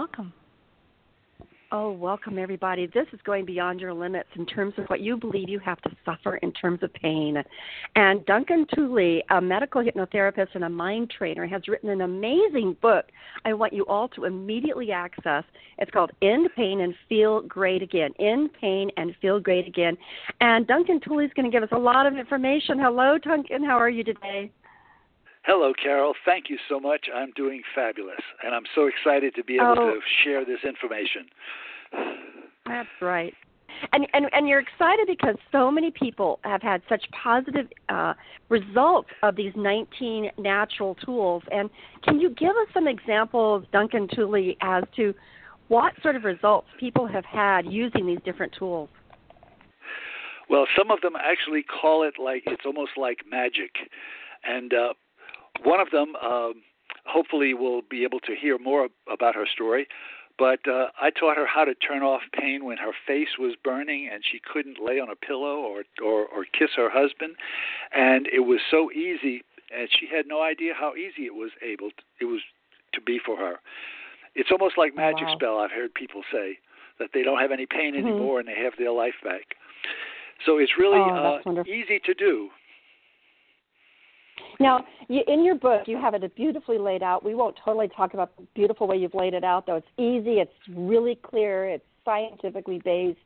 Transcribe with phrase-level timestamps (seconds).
[0.00, 0.32] Welcome.
[1.70, 2.86] Oh, welcome everybody.
[2.86, 5.90] This is going beyond your limits in terms of what you believe you have to
[6.06, 7.36] suffer in terms of pain.
[7.96, 13.04] And Duncan Tooley, a medical hypnotherapist and a mind trainer, has written an amazing book
[13.44, 15.44] I want you all to immediately access.
[15.76, 18.12] It's called End Pain and Feel Great Again.
[18.18, 19.98] End Pain and Feel Great Again.
[20.40, 22.78] And Duncan Tooley is going to give us a lot of information.
[22.78, 23.62] Hello, Duncan.
[23.62, 24.50] How are you today?
[25.44, 26.14] Hello, Carol.
[26.24, 27.06] Thank you so much.
[27.14, 29.94] I'm doing fabulous, and I'm so excited to be able Oh.
[29.94, 31.30] to share this information.
[32.66, 33.34] That's right.
[33.92, 38.12] And, and and you're excited because so many people have had such positive uh,
[38.50, 41.42] results of these 19 natural tools.
[41.50, 41.70] And
[42.04, 45.14] can you give us some examples, Duncan Tooley, as to
[45.68, 48.90] what sort of results people have had using these different tools?
[50.50, 53.70] Well, some of them actually call it like it's almost like magic,
[54.44, 54.92] and uh,
[55.62, 56.62] one of them, um,
[57.06, 59.86] hopefully, we'll be able to hear more about her story.
[60.38, 64.08] But uh, I taught her how to turn off pain when her face was burning
[64.10, 67.34] and she couldn't lay on a pillow or, or or kiss her husband,
[67.92, 71.90] and it was so easy, and she had no idea how easy it was able
[71.90, 72.40] to, it was
[72.94, 73.56] to be for her.
[74.34, 75.34] It's almost like magic wow.
[75.34, 75.58] spell.
[75.58, 76.58] I've heard people say
[76.98, 77.98] that they don't have any pain Mhm.
[78.06, 79.56] anymore and they have their life back.
[80.46, 82.50] So it's really Oh, uh, easy to do.
[84.60, 87.24] Now, you, in your book, you have it beautifully laid out.
[87.24, 89.76] We won't totally talk about the beautiful way you've laid it out, though.
[89.76, 93.18] It's easy, it's really clear, it's scientifically based,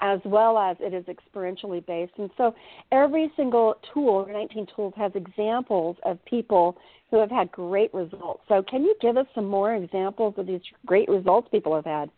[0.00, 2.12] as well as it is experientially based.
[2.18, 2.54] And so,
[2.92, 6.78] every single tool, your 19 tools, has examples of people
[7.10, 8.42] who have had great results.
[8.46, 12.10] So, can you give us some more examples of these great results people have had?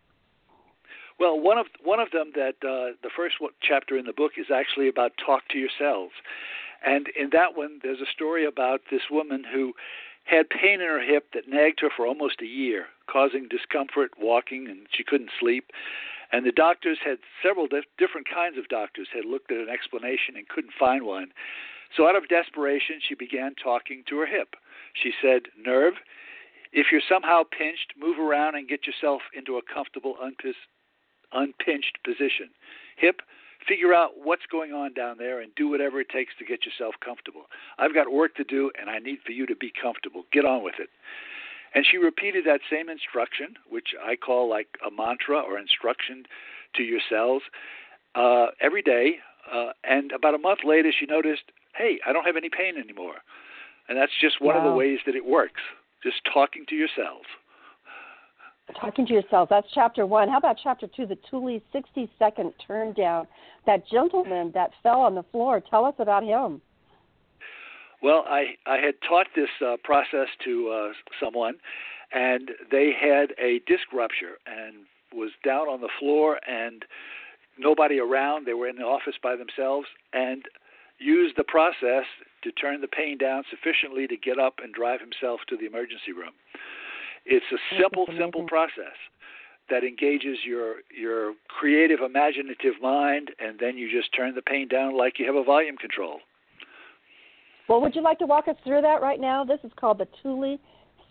[1.18, 4.46] Well, one of one of them that uh, the first chapter in the book is
[4.54, 6.12] actually about talk to yourselves,
[6.84, 9.74] and in that one, there's a story about this woman who
[10.24, 14.68] had pain in her hip that nagged her for almost a year, causing discomfort walking,
[14.68, 15.70] and she couldn't sleep.
[16.30, 20.36] And the doctors had several dif- different kinds of doctors had looked at an explanation
[20.36, 21.32] and couldn't find one.
[21.96, 24.54] So out of desperation, she began talking to her hip.
[24.92, 25.94] She said, "Nerve,
[26.72, 30.68] if you're somehow pinched, move around and get yourself into a comfortable, unpis-
[31.32, 32.50] unpinched position.
[32.96, 33.22] Hip,
[33.68, 36.94] figure out what's going on down there and do whatever it takes to get yourself
[37.04, 37.44] comfortable.
[37.78, 40.24] I've got work to do and I need for you to be comfortable.
[40.32, 40.88] Get on with it.
[41.74, 46.24] And she repeated that same instruction, which I call like a mantra or instruction
[46.76, 47.44] to yourselves,
[48.14, 49.16] uh, every day.
[49.52, 53.16] Uh, and about a month later, she noticed, hey, I don't have any pain anymore.
[53.88, 55.60] And that's just one of the ways that it works,
[56.02, 57.26] just talking to yourselves.
[58.74, 59.48] Talking to yourself.
[59.48, 60.28] That's chapter one.
[60.28, 63.26] How about chapter two, the Tooley 60 second turn down?
[63.66, 65.60] That gentleman that fell on the floor.
[65.60, 66.60] Tell us about him.
[68.02, 70.92] Well, I I had taught this uh, process to uh,
[71.22, 71.54] someone,
[72.12, 76.84] and they had a disc rupture and was down on the floor and
[77.58, 78.46] nobody around.
[78.46, 80.44] They were in the office by themselves and
[80.98, 82.04] used the process
[82.42, 86.12] to turn the pain down sufficiently to get up and drive himself to the emergency
[86.12, 86.32] room.
[87.30, 88.96] It's a simple, simple process
[89.68, 94.96] that engages your your creative, imaginative mind, and then you just turn the pain down
[94.96, 96.20] like you have a volume control.
[97.68, 99.44] Well, would you like to walk us through that right now?
[99.44, 100.58] This is called the Tooley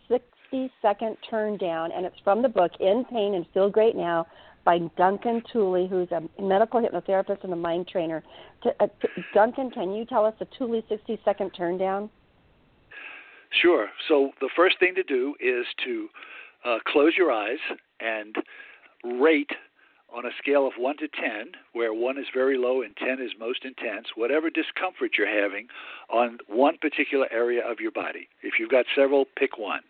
[0.07, 4.25] 60 Second Turn Down, and it's from the book End Pain and Feel Great Now
[4.65, 8.23] by Duncan Tooley, who's a medical hypnotherapist and a mind trainer.
[8.63, 12.09] T- uh, t- Duncan, can you tell us the Tooley 60 Second Turn Down?
[13.51, 13.87] Sure.
[14.07, 16.07] So the first thing to do is to
[16.65, 17.59] uh, close your eyes
[17.99, 18.35] and
[19.03, 19.51] rate
[20.13, 23.31] on a scale of 1 to 10, where 1 is very low and 10 is
[23.39, 25.67] most intense, whatever discomfort you're having
[26.09, 28.29] on one particular area of your body.
[28.41, 29.81] If you've got several, pick one.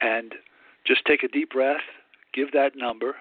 [0.00, 0.34] And
[0.86, 1.80] just take a deep breath,
[2.34, 3.16] give that number,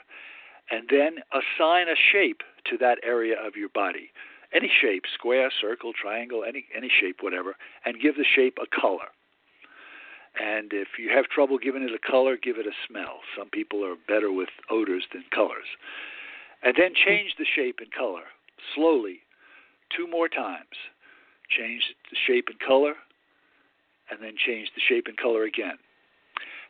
[0.69, 4.11] and then assign a shape to that area of your body.
[4.53, 7.55] Any shape, square, circle, triangle, any any shape, whatever,
[7.85, 9.07] and give the shape a color.
[10.39, 13.19] And if you have trouble giving it a color, give it a smell.
[13.37, 15.67] Some people are better with odors than colors.
[16.63, 18.23] And then change the shape and color
[18.75, 19.19] slowly,
[19.95, 20.77] two more times.
[21.49, 21.81] Change
[22.11, 22.93] the shape and color,
[24.11, 25.77] and then change the shape and color again.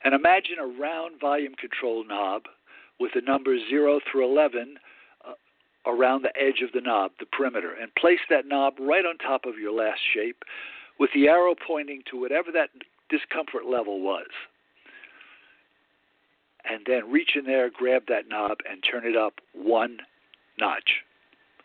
[0.04, 2.44] And imagine a round volume control knob
[3.00, 4.78] with the numbers 0 through 11
[5.28, 5.34] uh,
[5.90, 9.46] around the edge of the knob, the perimeter, and place that knob right on top
[9.46, 10.44] of your last shape
[11.00, 12.70] with the arrow pointing to whatever that
[13.10, 14.28] discomfort level was.
[16.70, 20.00] And then reach in there, grab that knob, and turn it up one
[20.60, 21.04] notch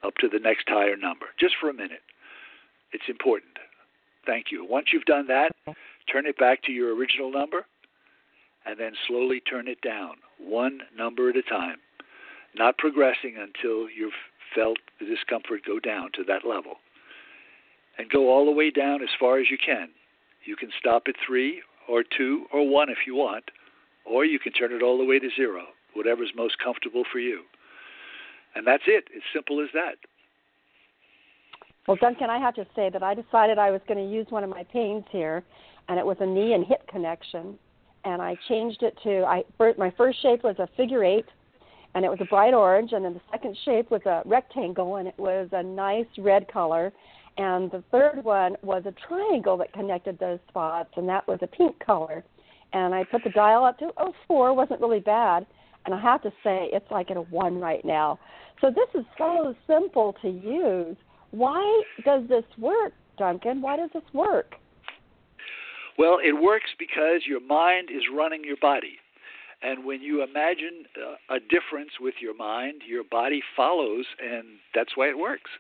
[0.05, 2.03] up to the next higher number, just for a minute.
[2.93, 3.53] It's important.
[4.27, 4.65] Thank you.
[4.69, 5.53] Once you've done that,
[6.11, 7.65] turn it back to your original number
[8.65, 11.79] and then slowly turn it down, one number at a time,
[12.55, 14.13] not progressing until you've
[14.55, 16.75] felt the discomfort go down to that level.
[17.99, 19.89] And go all the way down as far as you can.
[20.45, 23.45] You can stop at three or two or one if you want,
[24.05, 25.63] or you can turn it all the way to zero,
[25.95, 27.43] whatever's most comfortable for you.
[28.55, 29.05] And that's it.
[29.13, 29.97] It's simple as that.
[31.89, 34.45] Well, Duncan, I have to say that I decided I was going to use one
[34.45, 35.43] of my pains here,
[35.89, 37.59] and it was a knee and hip connection.
[38.05, 39.45] And I changed it to I
[39.79, 41.27] my first shape was a figure eight,
[41.95, 42.93] and it was a bright orange.
[42.93, 46.93] And then the second shape was a rectangle, and it was a nice red color.
[47.39, 51.47] And the third one was a triangle that connected those spots, and that was a
[51.47, 52.23] pink color.
[52.73, 55.47] And I put the dial up to oh four, wasn't really bad.
[55.85, 58.19] And I have to say, it's like at a one right now.
[58.61, 60.97] So this is so simple to use
[61.33, 63.63] why does this work, Duncan?
[63.63, 64.55] Why does this work?
[65.99, 68.99] Well, it works because your mind is running your body.
[69.63, 74.45] And when you imagine uh, a difference with your mind, your body follows, and
[74.75, 75.51] that's why it works.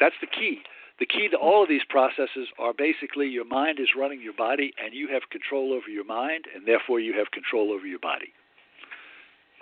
[0.00, 0.60] That's the key.
[1.00, 4.72] The key to all of these processes are basically your mind is running your body,
[4.82, 8.32] and you have control over your mind, and therefore you have control over your body.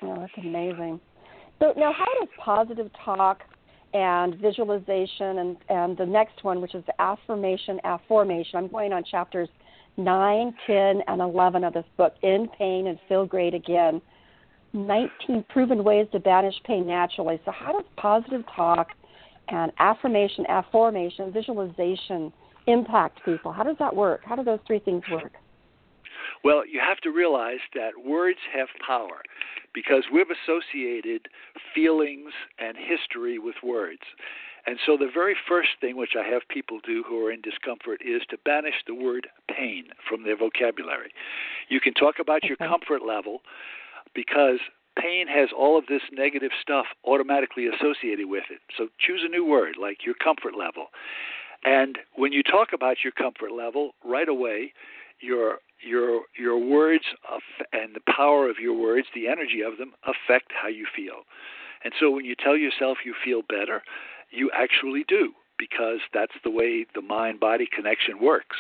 [0.02, 1.00] Oh, that's amazing.
[1.60, 3.42] So now, how does positive talk
[3.94, 8.56] and visualization and, and the next one, which is affirmation, afformation.
[8.56, 9.48] I'm going on chapters
[9.96, 14.00] 9, 10, and 11 of this book, End Pain and Feel Great Again.
[14.74, 17.40] 19 proven ways to banish pain naturally.
[17.44, 18.88] So, how does positive talk
[19.50, 22.32] and affirmation, afformation, visualization
[22.66, 23.52] impact people?
[23.52, 24.20] How does that work?
[24.24, 25.32] How do those three things work?
[26.44, 29.22] Well, you have to realize that words have power
[29.74, 31.28] because we've associated
[31.74, 34.02] feelings and history with words.
[34.66, 38.00] And so the very first thing which I have people do who are in discomfort
[38.04, 41.10] is to banish the word pain from their vocabulary.
[41.68, 43.40] You can talk about your comfort level
[44.14, 44.58] because
[44.98, 48.60] pain has all of this negative stuff automatically associated with it.
[48.76, 50.86] So choose a new word like your comfort level.
[51.64, 54.72] And when you talk about your comfort level, right away,
[55.20, 57.04] your your your words
[57.72, 61.24] and the power of your words, the energy of them affect how you feel.
[61.84, 63.82] And so when you tell yourself you feel better,
[64.30, 68.56] you actually do because that's the way the mind body connection works.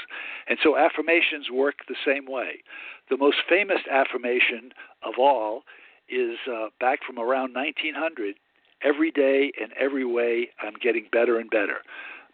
[0.48, 2.62] And so affirmations work the same way.
[3.08, 4.72] The most famous affirmation
[5.04, 5.62] of all
[6.08, 8.34] is uh, back from around 1900
[8.82, 11.78] Every day and every way I'm getting better and better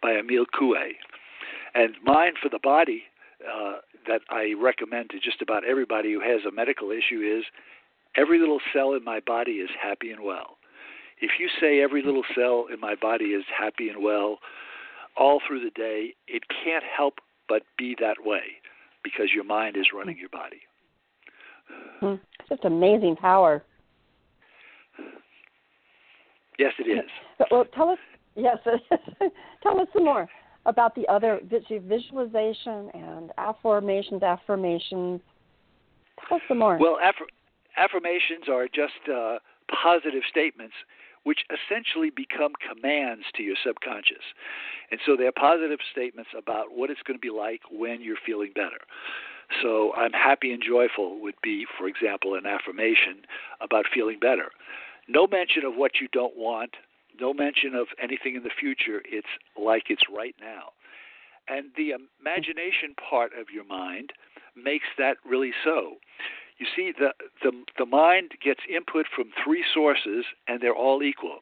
[0.03, 0.93] by Emile Coué.
[1.75, 3.05] And Mind for the Body
[3.43, 3.77] uh,
[4.07, 7.45] that I recommend to just about everybody who has a medical issue is
[8.15, 10.59] every little cell in my body is happy and well.
[11.21, 14.39] If you say every little cell in my body is happy and well
[15.17, 17.15] all through the day, it can't help
[17.49, 18.43] but be that way
[19.03, 20.61] because your mind is running your body.
[22.49, 23.63] Just amazing power.
[26.59, 27.11] Yes, it is.
[27.51, 27.99] Well, tell us.
[28.37, 28.59] Yes,
[29.63, 30.29] tell us some more
[30.67, 35.21] about the other visualization and affirmations, afformations.
[36.29, 36.79] Tell us some more.
[36.79, 37.15] Well, aff-
[37.77, 39.39] affirmations are just uh,
[39.83, 40.75] positive statements
[41.25, 44.25] which essentially become commands to your subconscious.
[44.91, 48.53] And so they're positive statements about what it's going to be like when you're feeling
[48.55, 48.81] better.
[49.63, 53.25] So I'm happy and joyful would be, for example, an affirmation
[53.61, 54.51] about feeling better.
[55.09, 56.71] No mention of what you don't want,
[57.21, 59.03] no mention of anything in the future.
[59.05, 59.29] It's
[59.61, 60.73] like it's right now.
[61.49, 64.13] And the imagination part of your mind
[64.57, 65.97] makes that really so.
[66.59, 71.41] You see, the, the, the mind gets input from three sources, and they're all equal.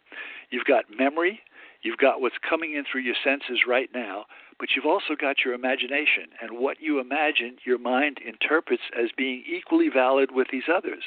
[0.51, 1.41] You've got memory,
[1.83, 4.25] you've got what's coming in through your senses right now,
[4.59, 6.31] but you've also got your imagination.
[6.41, 11.03] And what you imagine, your mind interprets as being equally valid with these others.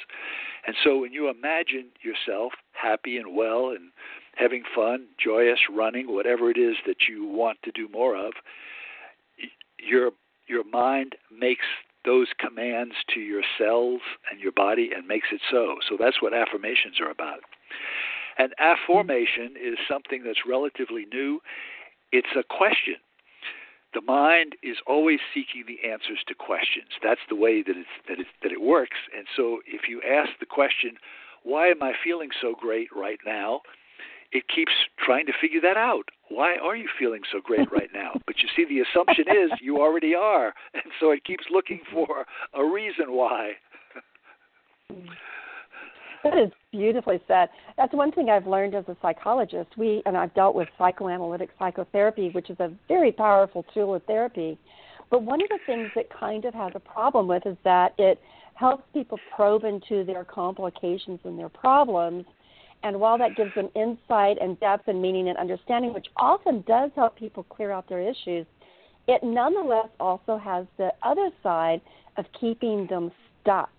[0.68, 3.92] And so when you imagine yourself happy and well and
[4.36, 8.34] having fun, joyous, running, whatever it is that you want to do more of,
[9.80, 10.12] your
[10.48, 11.66] your mind makes
[12.06, 15.76] those commands to your cells and your body and makes it so.
[15.90, 17.40] So that's what affirmations are about.
[18.38, 21.42] And afformation is something that's relatively new.
[22.12, 22.96] It's a question.
[23.96, 26.92] the mind is always seeking the answers to questions.
[27.02, 28.98] That's the way that it's that it that it works.
[29.16, 30.98] And so if you ask the question,
[31.44, 33.62] why am I feeling so great right now?
[34.36, 36.10] It keeps trying to figure that out.
[36.27, 38.20] Why are you feeling so great right now?
[38.27, 42.25] But you see, the assumption is you already are, and so it keeps looking for
[42.54, 43.51] a reason why.
[46.25, 47.48] That is beautifully said.
[47.77, 49.70] That's one thing I've learned as a psychologist.
[49.77, 54.58] We and I've dealt with psychoanalytic psychotherapy, which is a very powerful tool of therapy.
[55.10, 58.20] But one of the things that kind of has a problem with is that it
[58.56, 62.25] helps people probe into their complications and their problems.
[62.84, 66.91] And while that gives them insight and depth and meaning and understanding, which often does
[66.96, 68.46] help people clear out their issues,
[69.08, 71.82] it nonetheless also has the other side
[72.17, 73.70] of keeping them stuck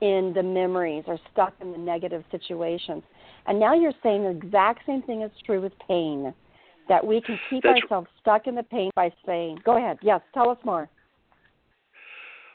[0.00, 3.02] in the memories or stuck in the negative situations.
[3.46, 6.34] And now you're saying the exact same thing is true with pain,
[6.88, 10.20] that we can keep That's ourselves stuck in the pain by saying, go ahead, yes,
[10.34, 10.88] tell us more.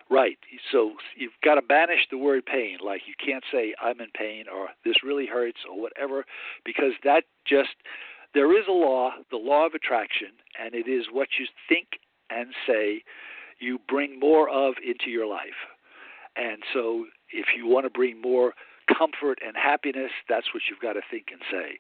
[0.10, 0.40] Right.
[0.72, 2.78] So you've got to banish the word pain.
[2.84, 6.26] Like you can't say I'm in pain or this really hurts or whatever,
[6.66, 7.70] because that just
[8.34, 12.00] there is a law, the law of attraction, and it is what you think
[12.30, 13.04] and say
[13.60, 15.68] you bring more of into your life.
[16.36, 18.54] And so if you want to bring more
[18.98, 21.80] comfort and happiness, that's what you've got to think and say.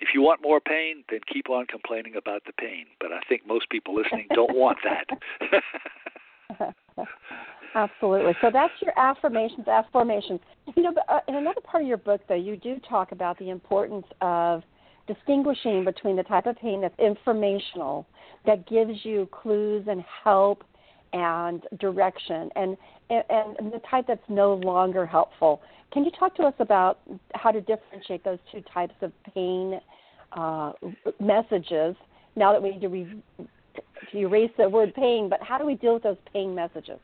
[0.00, 2.86] If you want more pain, then keep on complaining about the pain.
[2.98, 5.06] But I think most people listening don't want that.
[7.74, 8.32] Absolutely.
[8.40, 10.40] So that's your affirmations, afformations.
[10.76, 13.38] You know, but uh, in another part of your book, though, you do talk about
[13.38, 14.62] the importance of
[15.06, 18.06] distinguishing between the type of pain that's informational,
[18.46, 20.64] that gives you clues and help
[21.12, 22.76] and direction, and
[23.08, 23.24] and,
[23.58, 25.60] and the type that's no longer helpful.
[25.92, 27.00] Can you talk to us about
[27.34, 29.80] how to differentiate those two types of pain
[30.32, 30.72] uh,
[31.18, 31.96] messages?
[32.36, 33.22] Now that we need to, re-
[34.12, 37.00] to erase the word pain, but how do we deal with those pain messages?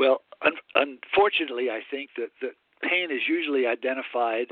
[0.00, 2.52] Well, un- unfortunately, I think that, that
[2.82, 4.46] pain is usually identified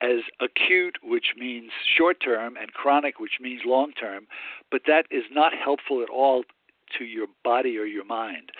[0.00, 4.26] as acute, which means short term, and chronic, which means long term,
[4.70, 6.44] but that is not helpful at all
[6.98, 8.50] to your body or your mind.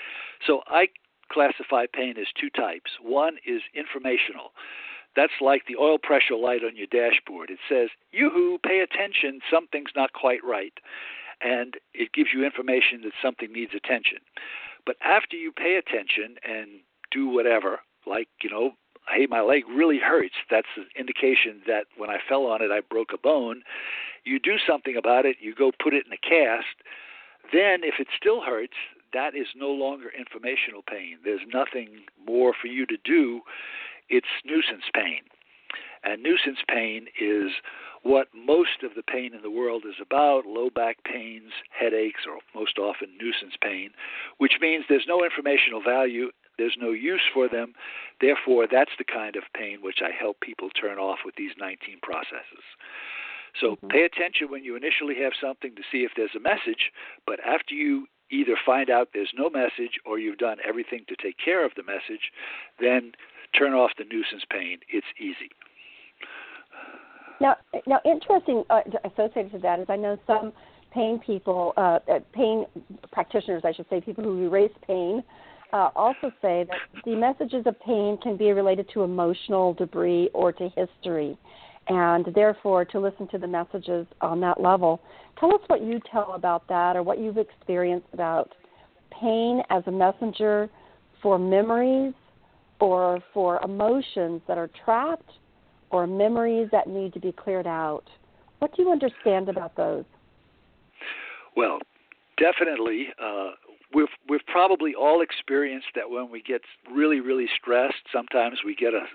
[0.47, 0.88] So I
[1.33, 2.90] classify pain as two types.
[3.02, 4.52] One is informational.
[5.14, 7.49] That's like the oil pressure light on your dashboard.
[7.49, 10.75] It says, yoo-hoo, pay attention, something's not quite right.
[11.40, 14.19] And it gives you information that something needs attention.
[14.87, 18.71] But after you pay attention and do whatever, like, you know,
[19.14, 22.81] hey, my leg really hurts, that's an indication that when I fell on it, I
[22.81, 23.62] broke a bone.
[24.25, 26.76] You do something about it, you go put it in a cast.
[27.52, 28.75] Then, if it still hurts,
[29.12, 31.19] that is no longer informational pain.
[31.25, 33.43] There's nothing more for you to do.
[34.09, 35.23] It's nuisance pain.
[36.02, 37.52] And nuisance pain is
[38.06, 42.38] what most of the pain in the world is about low back pains, headaches, or
[42.54, 43.90] most often nuisance pain,
[44.38, 47.75] which means there's no informational value, there's no use for them.
[48.20, 51.98] Therefore, that's the kind of pain which I help people turn off with these 19
[52.00, 52.64] processes.
[53.60, 53.88] So mm-hmm.
[53.88, 56.92] pay attention when you initially have something to see if there's a message,
[57.26, 61.36] but after you either find out there's no message or you've done everything to take
[61.42, 62.30] care of the message,
[62.78, 63.12] then
[63.56, 64.78] turn off the nuisance pain.
[64.88, 65.50] It's easy.
[67.40, 70.52] Now, now, interesting uh, associated to that is I know some
[70.93, 72.64] pain people, uh, uh, pain
[73.12, 75.23] practitioners, I should say, people who erase pain,
[75.73, 80.52] uh, also say that the messages of pain can be related to emotional debris or
[80.52, 81.37] to history
[81.88, 85.00] and therefore to listen to the messages on that level.
[85.38, 88.52] Tell us what you tell about that or what you've experienced about
[89.21, 90.69] pain as a messenger
[91.23, 92.14] for memories
[92.81, 95.31] or for emotions that are trapped
[95.90, 98.05] or memories that need to be cleared out.
[98.59, 100.05] What do you understand about those?
[101.57, 101.78] Well,
[102.38, 103.52] definitely, uh,
[103.95, 106.62] we've we've probably all experienced that when we get
[106.93, 109.07] really really stressed sometimes we get a,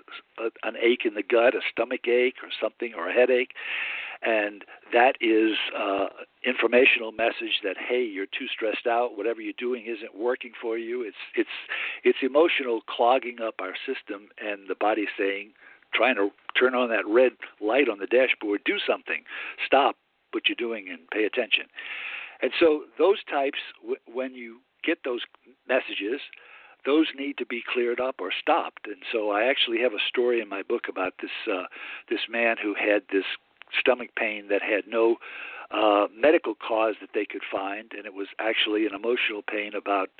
[0.42, 3.52] a an ache in the gut a stomach ache or something or a headache
[4.22, 6.06] and that is uh
[6.44, 11.02] informational message that hey you're too stressed out whatever you're doing isn't working for you
[11.02, 11.56] it's it's
[12.04, 15.50] it's emotional clogging up our system and the body saying
[15.94, 19.22] trying to turn on that red light on the dashboard do something
[19.66, 19.96] stop
[20.32, 21.64] what you're doing and pay attention
[22.42, 23.58] and so those types,
[24.12, 25.20] when you get those
[25.68, 26.20] messages,
[26.84, 28.86] those need to be cleared up or stopped.
[28.86, 31.64] And so I actually have a story in my book about this uh,
[32.10, 33.24] this man who had this
[33.78, 35.16] stomach pain that had no
[35.70, 40.10] uh, medical cause that they could find, and it was actually an emotional pain about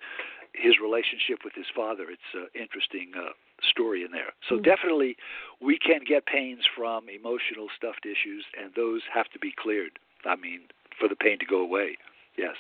[0.55, 2.05] his relationship with his father.
[2.09, 3.33] It's an interesting uh,
[3.69, 4.33] story in there.
[4.49, 4.65] So mm-hmm.
[4.65, 5.17] definitely,
[5.61, 9.99] we can get pains from emotional stuffed issues, and those have to be cleared.
[10.25, 10.63] I mean,
[10.99, 11.97] for the pain to go away.
[12.37, 12.55] Yes.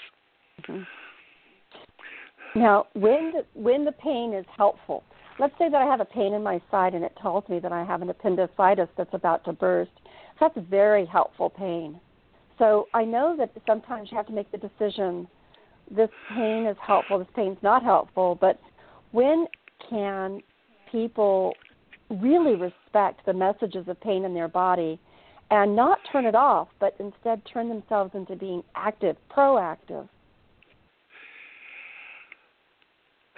[0.62, 0.82] Mm-hmm.
[2.54, 5.04] Now, when the, when the pain is helpful,
[5.38, 7.73] let's say that I have a pain in my side and it tells me that
[7.73, 9.90] I have an appendicitis that's about to burst.
[10.38, 11.99] That's very helpful pain.
[12.59, 15.26] So I know that sometimes you have to make the decision
[15.90, 18.61] this pain is helpful, this pain's not helpful, but
[19.12, 19.47] when
[19.88, 20.40] can
[20.93, 21.55] people
[22.11, 25.01] really respect the messages of pain in their body
[25.51, 30.09] and not turn it off, but instead turn themselves into being active, proactive?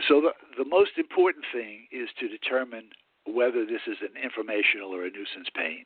[0.09, 2.91] So the the most important thing is to determine
[3.27, 5.85] whether this is an informational or a nuisance pain.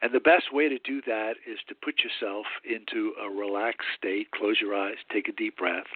[0.00, 4.30] And the best way to do that is to put yourself into a relaxed state,
[4.32, 5.86] close your eyes, take a deep breath,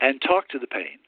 [0.00, 0.98] and talk to the pain.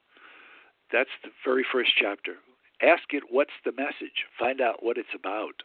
[0.93, 2.35] That's the very first chapter.
[2.83, 5.63] Ask it what's the message, find out what it's about,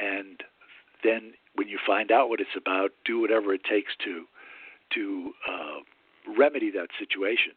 [0.00, 0.42] and
[1.04, 4.24] then when you find out what it's about, do whatever it takes to
[4.94, 7.52] to uh, remedy that situation.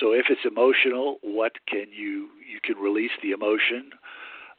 [0.00, 3.90] So if it's emotional, what can you you can release the emotion,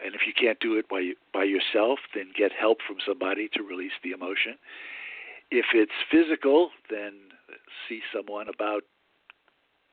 [0.03, 3.63] and if you can't do it by by yourself, then get help from somebody to
[3.63, 4.55] release the emotion.
[5.51, 7.13] If it's physical, then
[7.87, 8.83] see someone about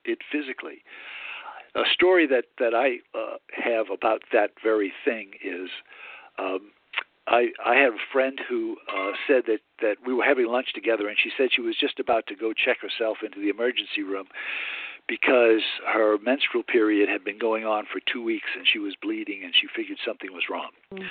[0.03, 0.83] it physically.
[1.75, 5.69] A story that that I uh, have about that very thing is.
[6.37, 6.71] Um,
[7.27, 11.07] I, I had a friend who uh, said that, that we were having lunch together,
[11.07, 14.27] and she said she was just about to go check herself into the emergency room
[15.07, 19.41] because her menstrual period had been going on for two weeks and she was bleeding
[19.43, 20.71] and she figured something was wrong.
[20.93, 21.05] Mm-hmm.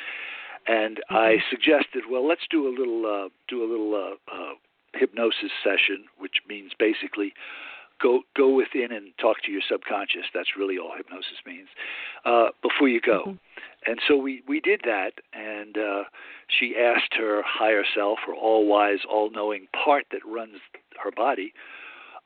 [0.66, 1.16] And mm-hmm.
[1.16, 4.54] I suggested, well, let's do a little uh, do a little uh, uh,
[4.94, 7.34] hypnosis session, which means basically
[8.00, 10.26] go go within and talk to your subconscious.
[10.34, 11.68] That's really all hypnosis means.
[12.24, 13.90] Uh, before you go, mm-hmm.
[13.90, 16.04] and so we we did that, and uh,
[16.48, 20.56] she asked her higher self, her all wise, all knowing part that runs
[21.02, 21.52] her body,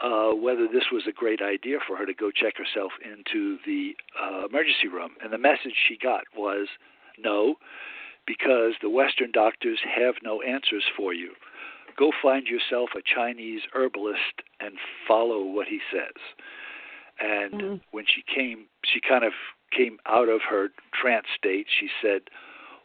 [0.00, 3.92] uh, whether this was a great idea for her to go check herself into the
[4.20, 5.12] uh, emergency room.
[5.22, 6.68] And the message she got was
[7.18, 7.56] no,
[8.26, 11.32] because the Western doctors have no answers for you.
[11.98, 14.74] Go find yourself a Chinese herbalist and
[15.06, 16.14] follow what he says.
[17.20, 17.74] And mm-hmm.
[17.90, 19.32] when she came, she kind of
[19.76, 21.66] came out of her trance state.
[21.80, 22.22] She said,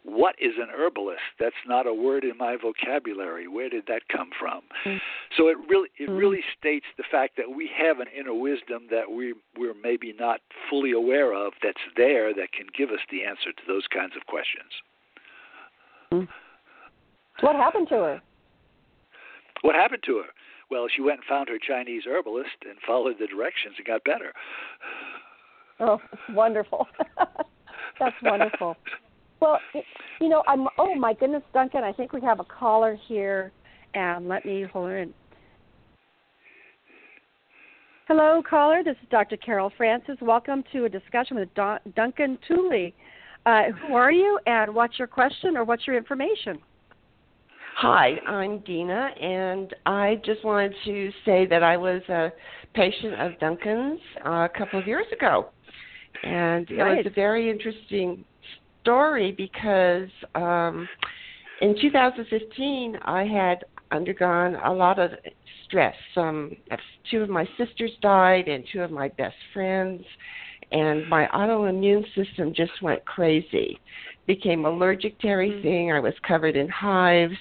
[0.04, 1.21] what is an herbalist?
[1.39, 3.47] That's not a word in my vocabulary.
[3.47, 4.62] Where did that come from?
[4.86, 4.97] Mm-hmm.
[5.38, 6.17] So it really it mm-hmm.
[6.17, 10.41] really states the fact that we have an inner wisdom that we we're maybe not
[10.69, 14.26] fully aware of that's there that can give us the answer to those kinds of
[14.26, 14.71] questions.
[16.12, 17.45] Mm-hmm.
[17.45, 18.21] What happened to her?
[19.63, 20.30] What happened to her?
[20.69, 24.34] Well, she went and found her Chinese herbalist and followed the directions and got better.
[25.80, 25.99] Oh,
[26.30, 26.88] wonderful.
[27.99, 28.76] That's wonderful.
[29.39, 29.60] Well,
[30.19, 30.67] you know, I'm.
[30.78, 31.84] Oh my goodness, Duncan!
[31.84, 33.52] I think we have a caller here,
[33.93, 35.13] and let me hold on.
[38.08, 38.84] Hello, caller.
[38.84, 39.38] This is Dr.
[39.38, 40.17] Carol Francis.
[40.21, 42.93] Welcome to a discussion with Don- Duncan Tooley.
[43.45, 46.60] Uh, who are you, and what's your question or what's your information?
[47.78, 52.32] Hi, I'm Dina, and I just wanted to say that I was a
[52.74, 55.50] patient of Duncan's uh, a couple of years ago,
[56.24, 58.24] and it was a very interesting
[58.82, 60.88] story because um,
[61.62, 65.12] in 2015 I had undergone a lot of
[65.66, 65.96] stress.
[66.16, 66.56] Um,
[67.10, 70.04] two of my sisters died, and two of my best friends,
[70.72, 73.80] and my autoimmune system just went crazy.
[74.26, 75.92] Became allergic to everything.
[75.92, 77.38] I was covered in hives.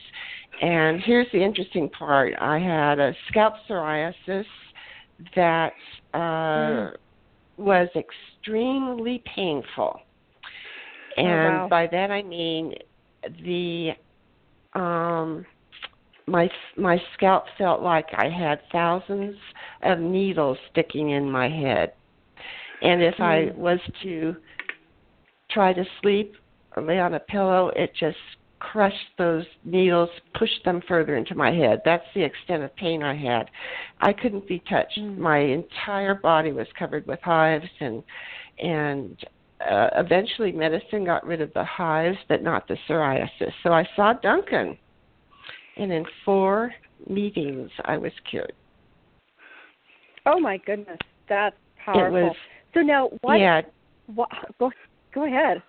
[0.61, 4.45] And here's the interesting part I had a scalp psoriasis
[5.35, 5.73] that
[6.15, 6.97] uh, mm.
[7.57, 10.01] was extremely painful.
[11.17, 11.69] And oh, wow.
[11.69, 12.75] by that I mean
[13.45, 13.91] the
[14.75, 15.45] um
[16.27, 19.37] my my scalp felt like I had thousands
[19.83, 21.93] of needles sticking in my head.
[22.81, 23.25] And if mm.
[23.25, 24.37] I was to
[25.51, 26.35] try to sleep
[26.81, 28.17] lay on a pillow, it just
[28.63, 30.09] crushed those needles,
[30.39, 31.81] pushed them further into my head.
[31.85, 33.51] That's the extent of pain I had.
[34.01, 34.99] I couldn't be touched.
[34.99, 35.19] Mm.
[35.19, 38.03] My entire body was covered with hives and
[38.59, 39.19] and
[39.69, 43.53] uh, eventually medicine got rid of the hives but not the psoriasis.
[43.63, 44.77] So I saw Duncan
[45.77, 46.73] and in four
[47.09, 48.53] meetings I was cured.
[50.25, 52.17] Oh my goodness, that's powerful.
[52.17, 52.37] It was,
[52.75, 53.41] so now what?
[53.41, 53.63] Yeah.
[54.15, 54.71] What, go
[55.13, 55.63] go ahead.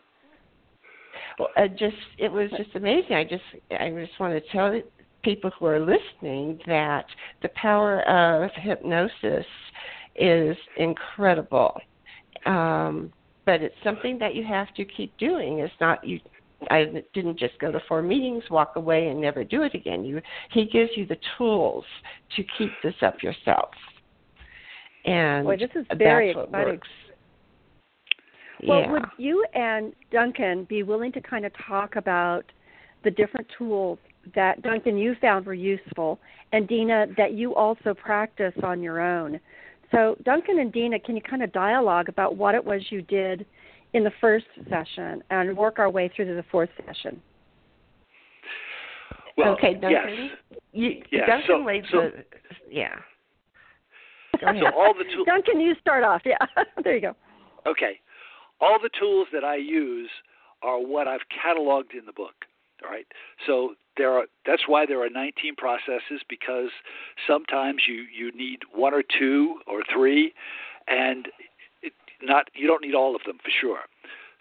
[1.39, 3.15] Uh, just it was just amazing.
[3.15, 4.79] I just I just want to tell
[5.23, 7.05] people who are listening that
[7.41, 9.45] the power of hypnosis
[10.15, 11.79] is incredible.
[12.45, 13.11] Um,
[13.45, 15.59] but it's something that you have to keep doing.
[15.59, 16.19] It's not you.
[16.69, 20.05] I didn't just go to four meetings, walk away, and never do it again.
[20.05, 21.83] You, he gives you the tools
[22.37, 23.71] to keep this up yourself.
[25.05, 26.51] And Boy, this is very exciting.
[26.51, 26.87] Works.
[28.67, 28.91] Well, yeah.
[28.91, 32.43] would you and Duncan be willing to kind of talk about
[33.03, 33.99] the different tools
[34.35, 36.19] that Duncan you found were useful,
[36.53, 39.39] and Dina that you also practice on your own?
[39.91, 43.45] So, Duncan and Dina, can you kind of dialogue about what it was you did
[43.93, 47.21] in the first session and work our way through to the fourth session?
[49.37, 50.29] Well, okay, Duncan.
[50.51, 50.59] yes.
[50.71, 52.23] You, Yeah, Duncan so- laid so- the
[52.71, 52.95] yeah.
[54.39, 55.25] So all the tools.
[55.25, 56.21] Duncan, you start off.
[56.25, 56.37] Yeah,
[56.83, 57.15] there you go.
[57.67, 57.99] Okay.
[58.63, 60.09] All the tools that I use
[60.61, 62.45] are what I've cataloged in the book.
[62.81, 63.05] All right.
[63.45, 66.69] So there are that's why there are 19 processes because
[67.27, 70.33] sometimes you you need one or two or three
[70.87, 71.27] and
[71.81, 73.79] it, not you don't need all of them for sure.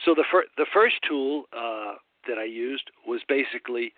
[0.05, 1.95] So the fir- the first tool uh,
[2.29, 3.93] that I used was basically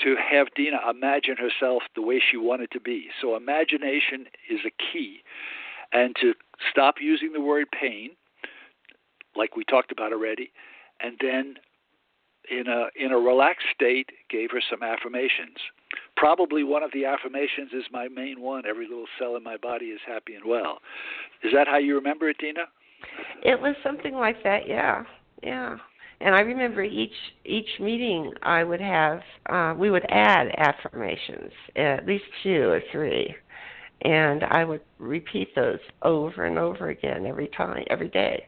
[0.00, 3.06] to have Dina imagine herself the way she wanted to be.
[3.22, 5.18] So imagination is a key
[5.92, 6.34] and to
[6.72, 8.10] stop using the word pain
[9.36, 10.52] like we talked about already,
[11.00, 11.56] and then
[12.50, 15.56] in a in a relaxed state gave her some affirmations.
[16.16, 18.64] Probably one of the affirmations is my main one.
[18.66, 20.78] Every little cell in my body is happy and well.
[21.42, 22.64] Is that how you remember it, Dina?
[23.42, 25.04] It was something like that, yeah,
[25.42, 25.76] yeah.
[26.20, 27.12] And I remember each
[27.44, 29.20] each meeting I would have
[29.50, 33.34] uh, we would add affirmations, at least two or three,
[34.02, 38.46] and I would repeat those over and over again every time, every day.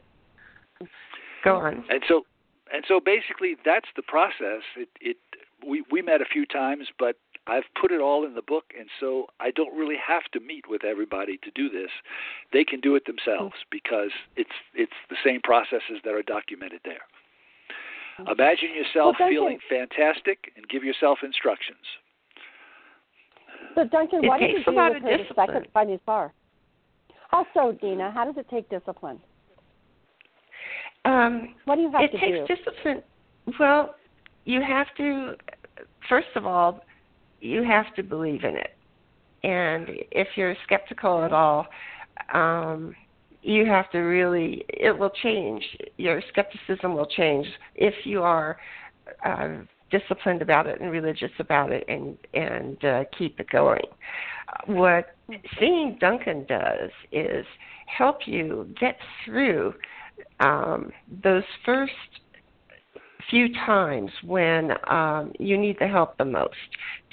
[1.43, 1.83] Go on.
[1.89, 2.23] And so
[2.73, 4.63] and so basically that's the process.
[4.75, 5.17] It it
[5.67, 7.15] we we met a few times, but
[7.47, 10.69] I've put it all in the book, and so I don't really have to meet
[10.69, 11.89] with everybody to do this.
[12.51, 13.71] They can do it themselves mm-hmm.
[13.71, 17.07] because it's it's the same processes that are documented there.
[18.19, 18.31] Mm-hmm.
[18.31, 21.85] Imagine yourself Well, Duncan- feeling fantastic and give yourself instructions.
[23.75, 25.47] So, Duncan, It what did takes you a do lot with of her discipline.
[25.47, 27.73] the second time you saw her?
[27.79, 28.11] Dina?
[28.11, 29.19] How does it take discipline?
[31.07, 33.01] Um, What do you have it to takes discipline.
[33.59, 33.95] Well,
[34.43, 35.35] you have to.
[36.09, 36.81] First of all,
[37.39, 38.75] you have to believe in it,
[39.43, 41.67] and if you're skeptical at all,
[42.33, 42.93] um,
[43.41, 44.65] you have to really.
[44.67, 45.63] It will change.
[45.95, 48.57] Your skepticism will change if you are.
[49.25, 53.85] Uh, disciplined about it and religious about it and and uh, keep it going.
[54.65, 55.15] What
[55.57, 57.45] seeing Duncan does is
[57.85, 59.73] help you get through
[60.39, 60.91] um,
[61.23, 61.93] those first
[63.29, 66.55] few times when um, you need the help the most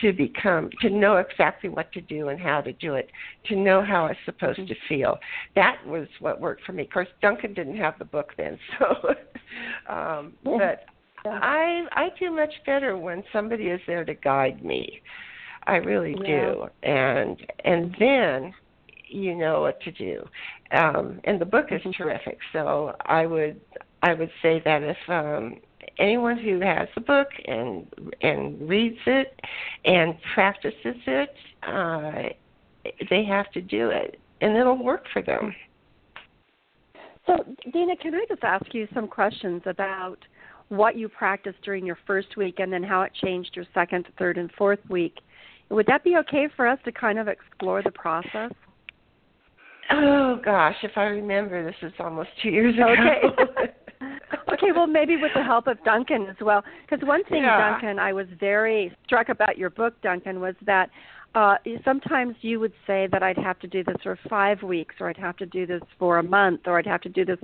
[0.00, 3.10] to become to know exactly what to do and how to do it
[3.46, 5.18] to know how it's supposed to feel.
[5.56, 6.84] That was what worked for me.
[6.84, 9.14] Of course duncan didn't have the book then so
[9.92, 10.84] um but
[11.24, 15.00] i i do much better when somebody is there to guide me.
[15.66, 16.66] I really do.
[16.82, 18.54] And and then
[19.08, 20.24] you know what to do
[20.72, 23.60] um and the book is terrific so i would
[24.02, 25.56] i would say that if um
[25.98, 27.86] anyone who has the book and
[28.22, 29.40] and reads it
[29.84, 31.34] and practices it
[31.66, 32.28] uh
[33.10, 35.54] they have to do it and it'll work for them
[37.26, 40.18] So, Dina, can I just ask you some questions about
[40.68, 44.36] what you practiced during your first week and then how it changed your second, third,
[44.36, 45.20] and fourth week?
[45.70, 48.52] Would that be okay for us to kind of explore the process?
[49.90, 53.72] Oh gosh if i remember this is almost two years ago Okay.
[54.52, 56.62] okay, well, maybe with the help of Duncan as well.
[56.88, 57.70] Because one thing, Yeah.
[57.70, 60.90] Duncan, I was very struck about your book, Duncan, was that
[61.34, 65.08] uh, sometimes you would say that I'd have to do this for five weeks, or
[65.08, 67.38] I'd have to do this for a month, or I'd have to do this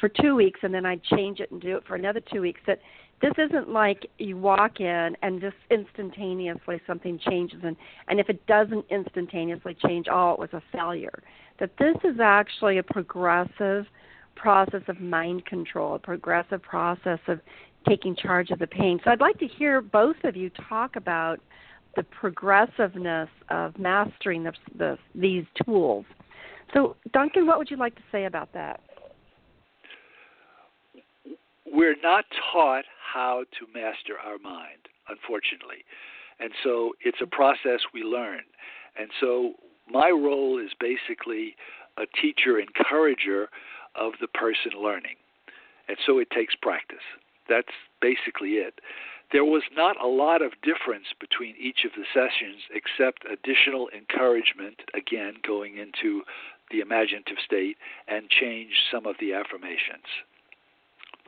[0.00, 2.60] for two weeks, and then I'd change it and do it for another two weeks.
[2.66, 2.80] That
[3.20, 7.76] this isn't like you walk in and just instantaneously something changes, and,
[8.08, 11.22] and if it doesn't instantaneously change, oh, it was a failure.
[11.60, 13.86] That this is actually a progressive
[14.34, 17.40] process of mind control, a progressive process of
[17.88, 18.98] taking charge of the pain.
[19.04, 21.38] So I'd like to hear both of you talk about
[21.96, 26.04] the progressiveness of mastering the, the, these tools.
[26.72, 28.80] So, Duncan, what would you like to say about that?
[31.66, 35.84] We're not taught how to master our mind, unfortunately.
[36.40, 38.42] And so it's a process we learn.
[38.98, 39.54] And so
[39.90, 41.56] my role is basically
[41.96, 43.48] a teacher encourager
[43.94, 45.16] of the person learning.
[45.88, 47.04] And so it takes practice.
[47.48, 47.68] That's
[48.00, 48.80] basically it.
[49.32, 54.82] There was not a lot of difference between each of the sessions except additional encouragement,
[54.94, 56.22] again, going into
[56.70, 57.76] the imaginative state
[58.08, 60.06] and change some of the affirmations.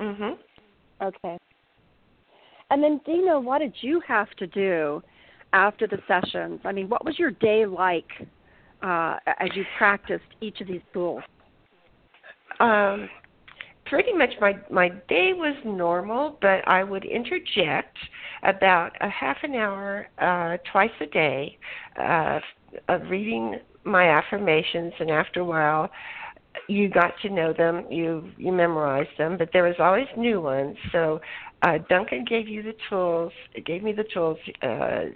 [0.00, 0.36] Mhm
[1.02, 1.38] Okay.
[2.70, 5.02] And then, Dina, what did you have to do
[5.52, 6.60] after the sessions?
[6.64, 8.10] I mean, what was your day like
[8.82, 11.22] uh, as you practiced each of these tools?
[12.58, 13.08] Um,
[13.84, 17.96] pretty much my my day was normal, but I would interject
[18.42, 21.58] about a half an hour uh, twice a day
[22.00, 22.40] uh,
[22.88, 25.90] of reading my affirmations, and after a while,
[26.68, 30.76] you got to know them, you you memorized them, but there was always new ones.
[30.92, 31.20] So
[31.62, 33.32] uh, Duncan gave you the tools,
[33.64, 35.06] gave me the tools uh,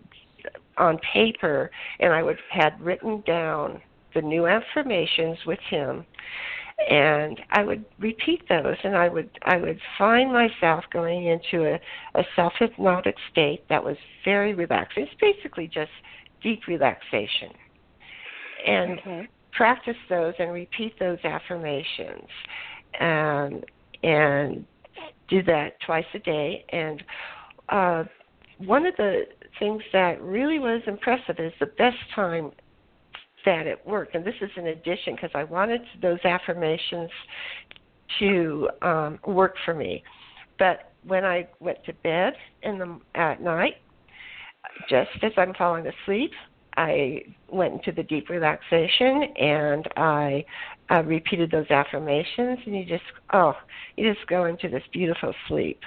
[0.79, 3.81] on paper, and I would had written down
[4.15, 6.05] the new affirmations with him
[6.89, 11.81] and I would repeat those, and I would I would find myself going into a,
[12.19, 15.07] a self hypnotic state that was very relaxing.
[15.07, 15.91] It's basically just
[16.43, 17.53] deep relaxation,
[18.67, 19.29] and okay.
[19.53, 22.29] Practice those and repeat those affirmations,
[22.99, 23.65] and
[24.03, 24.65] and
[25.29, 26.65] do that twice a day.
[26.71, 27.03] And
[27.69, 28.05] uh,
[28.59, 29.23] one of the
[29.59, 32.51] things that really was impressive is the best time
[33.45, 34.15] that it worked.
[34.15, 37.11] And this is in addition because I wanted those affirmations
[38.19, 40.03] to um, work for me.
[40.59, 43.77] But when I went to bed in the at night,
[44.89, 46.33] just as I'm falling asleep,
[46.77, 50.45] I went into the deep relaxation and I
[50.91, 53.55] uh, repeated those affirmations, and you just oh,
[53.97, 55.81] you just go into this beautiful sleep.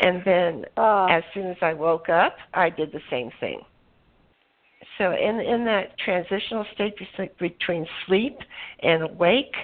[0.00, 3.60] And then uh, as soon as I woke up, I did the same thing.
[4.98, 6.94] So in in that transitional state
[7.38, 8.36] between sleep
[8.82, 9.54] and awake,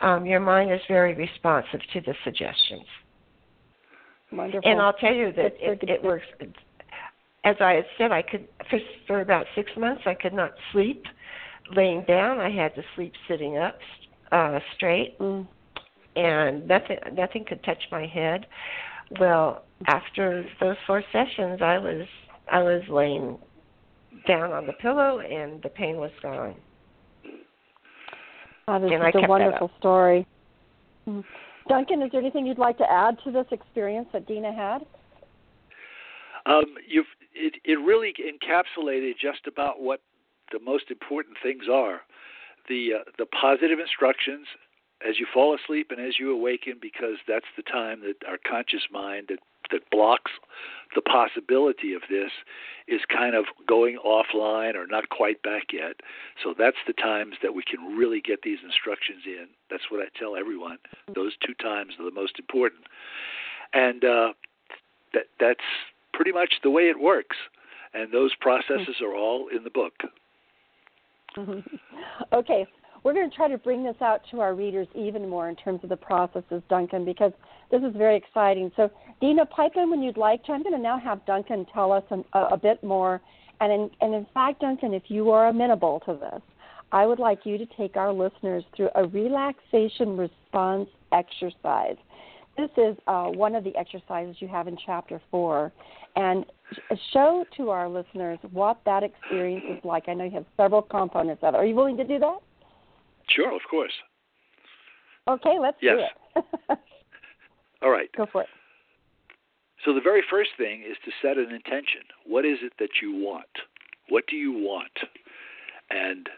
[0.00, 2.86] um, your mind is very responsive to the suggestions.
[4.30, 4.70] Wonderful.
[4.70, 6.26] And I'll tell you that it, it works.
[7.44, 11.04] As I had said, I could for, for about six months I could not sleep
[11.74, 12.38] laying down.
[12.38, 13.78] I had to sleep sitting up
[14.32, 15.46] uh, straight, mm.
[16.16, 18.46] and nothing nothing could touch my head.
[19.20, 22.06] Well, after those four sessions, I was
[22.50, 23.38] I was laying
[24.26, 26.54] down on the pillow, and the pain was gone.
[28.66, 30.26] That is and a wonderful story.
[31.08, 31.24] Mm.
[31.68, 34.78] Duncan, is there anything you'd like to add to this experience that Dina had?
[36.46, 37.06] Um, you've
[37.38, 40.00] it, it really encapsulated just about what
[40.52, 42.02] the most important things are.
[42.68, 44.46] The uh, the positive instructions
[45.06, 48.82] as you fall asleep and as you awaken, because that's the time that our conscious
[48.90, 49.38] mind that
[49.70, 50.32] that blocks
[50.94, 52.30] the possibility of this
[52.86, 55.96] is kind of going offline or not quite back yet.
[56.42, 59.46] So that's the times that we can really get these instructions in.
[59.70, 60.78] That's what I tell everyone.
[61.14, 62.84] Those two times are the most important,
[63.74, 64.32] and uh,
[65.12, 65.68] that that's
[66.18, 67.36] pretty much the way it works.
[67.94, 69.94] And those processes are all in the book.
[72.32, 72.66] okay,
[73.04, 75.80] we're going to try to bring this out to our readers even more in terms
[75.84, 77.30] of the processes, Duncan, because
[77.70, 78.72] this is very exciting.
[78.74, 80.52] So, Dina, pipe in when you'd like to.
[80.52, 83.20] I'm going to now have Duncan tell us an, a, a, bit more.
[83.60, 86.42] And in, and in fact, Duncan, if you are amenable to this,
[86.90, 91.96] I would like you to take our listeners through a relaxation response exercise.
[92.58, 95.70] This is uh, one of the exercises you have in chapter four.
[96.16, 96.44] And
[97.12, 100.08] show to our listeners what that experience is like.
[100.08, 101.56] I know you have several components of it.
[101.56, 102.38] Are you willing to do that?
[103.30, 103.92] Sure, of course.
[105.28, 105.96] Okay, let's yes.
[106.34, 106.78] do it.
[107.82, 108.08] All right.
[108.16, 108.48] Go for it.
[109.84, 112.02] So the very first thing is to set an intention.
[112.26, 113.46] What is it that you want?
[114.08, 114.92] What do you want?
[115.90, 116.28] And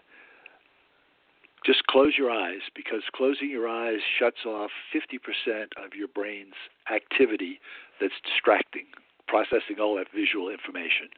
[1.64, 6.54] just close your eyes because closing your eyes shuts off 50% of your brain's
[6.92, 7.60] activity
[8.00, 8.86] that's distracting,
[9.30, 11.08] processing all that visual information.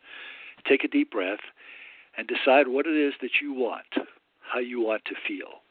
[0.68, 1.40] Take a deep breath
[2.16, 3.86] and decide what it is that you want,
[4.40, 5.62] how you want to feel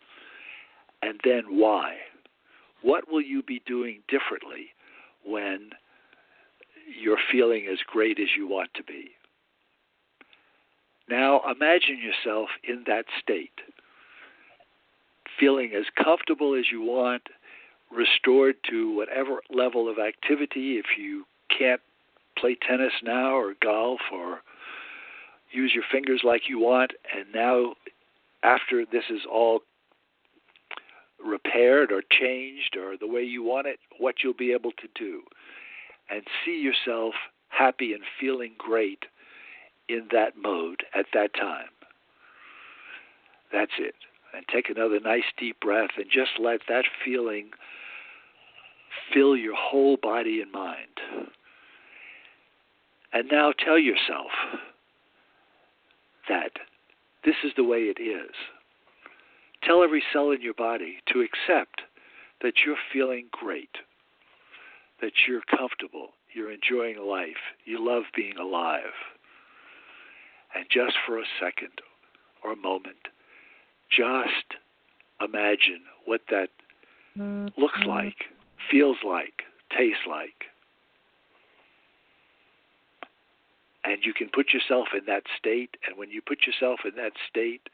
[1.01, 1.95] and then why.
[2.81, 4.69] What will you be doing differently
[5.25, 5.69] when
[6.99, 9.11] you're feeling as great as you want to be?
[11.09, 13.59] Now imagine yourself in that state,
[15.39, 17.23] feeling as comfortable as you want,
[17.91, 20.77] restored to whatever level of activity.
[20.77, 21.25] If you
[21.55, 21.81] can't
[22.37, 24.41] play tennis now or golf or
[25.51, 27.73] use your fingers like you want, and now
[28.43, 29.61] after this is all
[31.23, 35.21] repaired or changed or the way you want it, what you'll be able to do.
[36.09, 37.13] And see yourself
[37.49, 39.05] happy and feeling great
[39.87, 41.69] in that mode at that time.
[43.51, 43.95] That's it.
[44.33, 47.51] And take another nice deep breath and just let that feeling
[49.13, 51.29] fill your whole body and mind.
[53.13, 54.31] And now tell yourself
[56.29, 56.51] that
[57.25, 58.31] this is the way it is.
[59.63, 61.81] Tell every cell in your body to accept
[62.41, 63.75] that you're feeling great,
[65.01, 68.93] that you're comfortable, you're enjoying life, you love being alive.
[70.55, 71.81] And just for a second
[72.43, 73.07] or a moment,
[73.89, 74.57] just
[75.21, 76.49] imagine what that
[77.17, 77.61] mm-hmm.
[77.61, 78.25] looks like,
[78.69, 79.43] feels like,
[79.77, 80.50] tastes like.
[83.83, 87.13] And you can put yourself in that state, and when you put yourself in that
[87.27, 87.69] state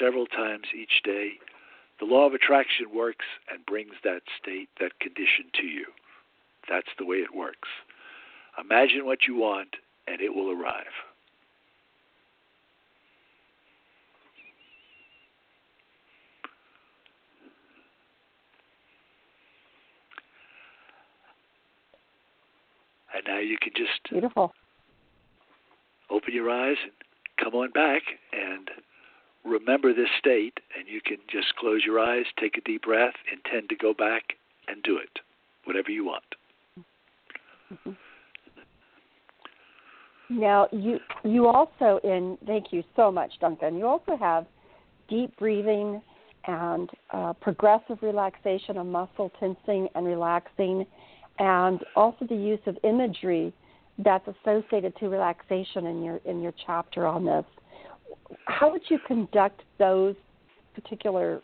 [0.00, 1.32] several times each day,
[1.98, 5.86] the law of attraction works and brings that state, that condition to you.
[6.68, 7.68] That's the way it works.
[8.60, 10.84] Imagine what you want, and it will arrive.
[23.14, 24.52] And now you can just beautiful
[26.10, 26.92] open your eyes and
[27.42, 28.70] come on back and
[29.44, 30.58] remember this state.
[30.76, 34.34] And you can just close your eyes, take a deep breath, intend to go back
[34.68, 35.20] and do it,
[35.64, 36.24] whatever you want.
[37.72, 37.92] Mm-hmm.
[40.28, 43.76] Now you you also in thank you so much, Duncan.
[43.76, 44.46] You also have
[45.08, 46.02] deep breathing
[46.48, 50.86] and uh, progressive relaxation of muscle tensing and relaxing
[51.38, 53.52] and also the use of imagery
[53.98, 57.44] that's associated to relaxation in your in your chapter on this.
[58.46, 60.14] How would you conduct those
[60.74, 61.40] particular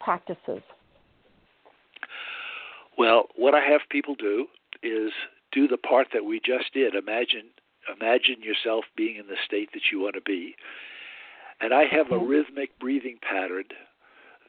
[0.00, 0.62] practices?
[2.96, 4.46] Well, what I have people do
[4.82, 5.12] is
[5.52, 6.94] do the part that we just did.
[6.94, 7.50] Imagine
[8.00, 10.54] imagine yourself being in the state that you want to be.
[11.60, 12.26] And I have a mm-hmm.
[12.26, 13.64] rhythmic breathing pattern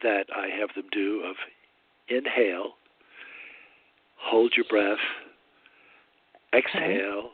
[0.03, 1.36] that I have them do of
[2.08, 2.73] inhale,
[4.17, 4.99] hold your breath,
[6.53, 7.31] exhale,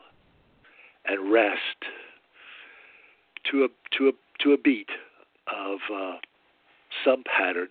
[1.04, 1.84] and rest
[3.50, 4.90] to a to a to a beat
[5.46, 6.16] of uh,
[7.04, 7.68] some pattern,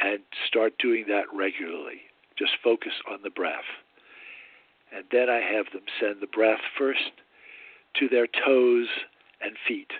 [0.00, 2.02] and start doing that regularly.
[2.38, 3.64] Just focus on the breath,
[4.94, 7.12] and then I have them send the breath first
[7.96, 8.88] to their toes
[9.40, 9.92] and feet,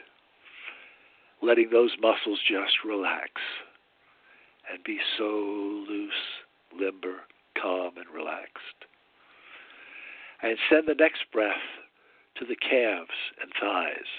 [1.42, 3.30] letting those muscles just relax
[4.70, 5.24] and be so
[5.88, 6.12] loose,
[6.78, 7.20] limber,
[7.60, 8.83] calm, and relaxed.
[10.44, 11.64] And send the next breath
[12.36, 14.10] to the calves and thighs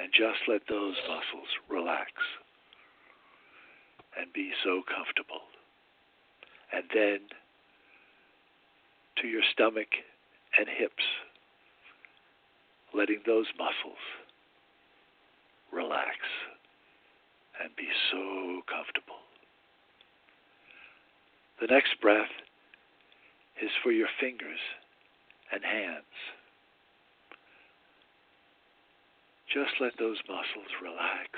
[0.00, 2.12] and just let those muscles relax
[4.18, 5.42] and be so comfortable.
[6.72, 7.18] And then
[9.20, 9.88] to your stomach
[10.58, 11.04] and hips,
[12.94, 14.00] letting those muscles
[15.70, 16.16] relax
[17.62, 19.20] and be so comfortable.
[21.60, 22.32] The next breath
[23.62, 24.58] is for your fingers
[25.52, 26.04] and hands.
[29.52, 31.28] Just let those muscles relax.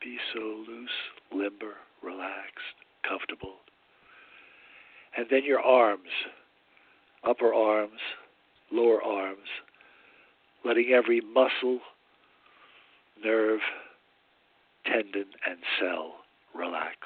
[0.00, 0.90] Be so loose,
[1.32, 3.56] limber, relaxed, comfortable.
[5.16, 6.08] And then your arms,
[7.24, 7.98] upper arms,
[8.70, 9.48] lower arms,
[10.64, 11.80] letting every muscle,
[13.24, 13.60] nerve,
[14.86, 16.14] tendon, and cell
[16.54, 16.96] relax.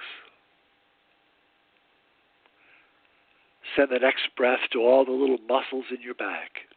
[3.77, 6.69] Send the next breath to all the little muscles in your back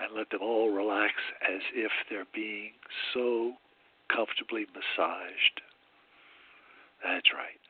[0.00, 2.72] and let them all relax as if they're being
[3.14, 3.52] so
[4.08, 5.60] comfortably massaged.
[7.04, 7.60] That's right.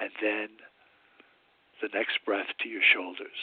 [0.00, 0.48] And then
[1.82, 3.36] the next breath to your shoulders.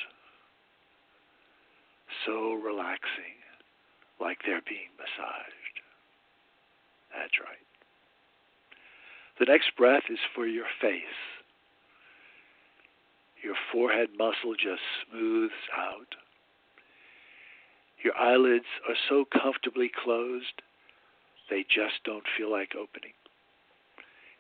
[2.26, 3.38] So relaxing,
[4.20, 5.76] like they're being massaged.
[7.14, 7.66] That's right.
[9.40, 11.20] The next breath is for your face.
[13.74, 16.14] Forehead muscle just smooths out.
[18.04, 20.62] Your eyelids are so comfortably closed,
[21.50, 23.14] they just don't feel like opening.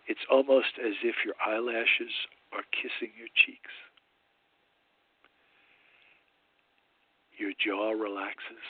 [0.07, 2.13] It's almost as if your eyelashes
[2.51, 3.71] are kissing your cheeks.
[7.39, 8.67] Your jaw relaxes,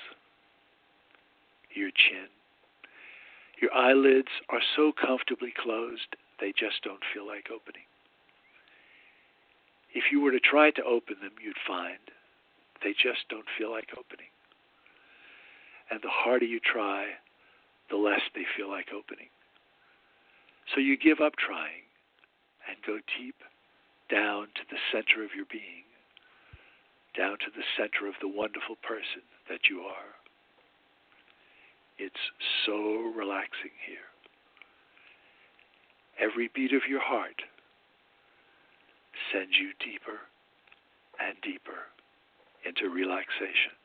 [1.75, 2.31] your chin.
[3.61, 7.83] Your eyelids are so comfortably closed, they just don't feel like opening.
[9.93, 11.99] If you were to try to open them, you'd find
[12.83, 14.31] they just don't feel like opening.
[15.89, 17.05] And the harder you try,
[17.89, 19.29] the less they feel like opening.
[20.73, 21.85] So you give up trying
[22.67, 23.35] and go deep
[24.09, 25.85] down to the center of your being,
[27.17, 30.13] down to the center of the wonderful person that you are.
[31.97, 32.31] It's
[32.65, 34.09] so relaxing here.
[36.19, 37.41] Every beat of your heart
[39.31, 40.19] sends you deeper
[41.19, 41.89] and deeper
[42.65, 43.75] into relaxation.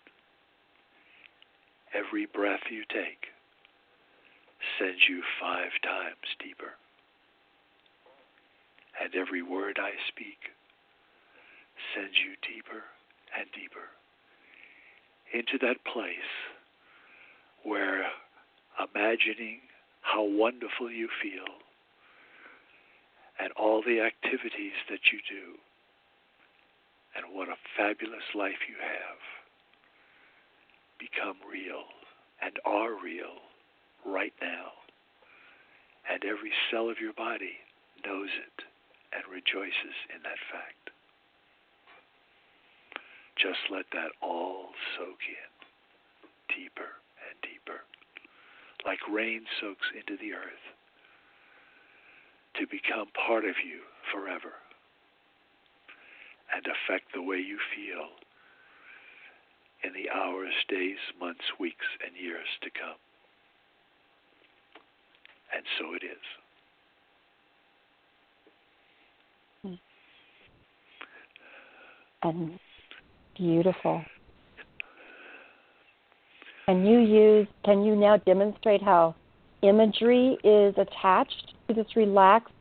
[1.94, 3.32] Every breath you take
[4.78, 6.74] sends you five times deeper.
[9.00, 10.38] And every word I speak
[11.94, 12.82] sends you deeper
[13.38, 13.88] and deeper
[15.32, 16.32] into that place
[17.62, 18.06] where
[18.78, 19.60] imagining
[20.00, 21.46] how wonderful you feel
[23.38, 25.58] and all the activities that you do
[27.16, 29.20] and what a fabulous life you have
[30.98, 31.86] become real
[32.42, 33.42] and are real
[34.04, 34.72] right now.
[36.10, 37.58] And every cell of your body
[38.04, 38.64] knows it
[39.12, 40.90] and rejoices in that fact.
[43.36, 45.50] Just let that all soak in
[46.48, 47.84] deeper and deeper,
[48.84, 50.64] like rain soaks into the earth,
[52.58, 53.80] to become part of you
[54.12, 54.52] forever
[56.54, 58.08] and affect the way you feel
[59.84, 62.98] in the hours, days, months, weeks, and years to come.
[65.54, 66.18] And so it is.
[72.22, 72.58] And
[73.36, 74.04] beautiful.
[76.66, 79.14] Can you use can you now demonstrate how
[79.62, 82.52] imagery is attached to this relaxed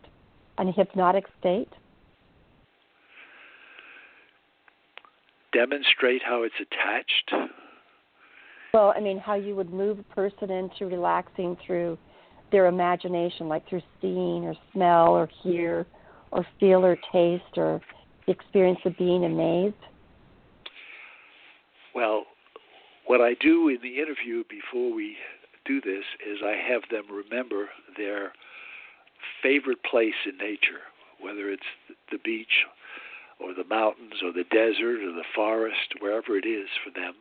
[0.57, 1.69] and hypnotic state?
[5.53, 7.51] Demonstrate how it's attached?
[8.73, 11.97] Well, I mean, how you would move a person into relaxing through
[12.51, 15.85] their imagination, like through seeing or smell or hear
[16.31, 17.81] or feel or taste or
[18.25, 19.75] the experience of being amazed?
[21.95, 22.25] Well,
[23.07, 25.15] what I do in the interview before we
[25.65, 28.33] do this is I have them remember their
[29.41, 30.81] favorite place in nature,
[31.21, 31.69] whether it's
[32.11, 32.65] the beach
[33.39, 37.13] or the mountains or the desert or the forest, wherever it is for them,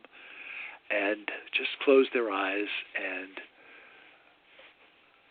[0.89, 3.39] and just close their eyes and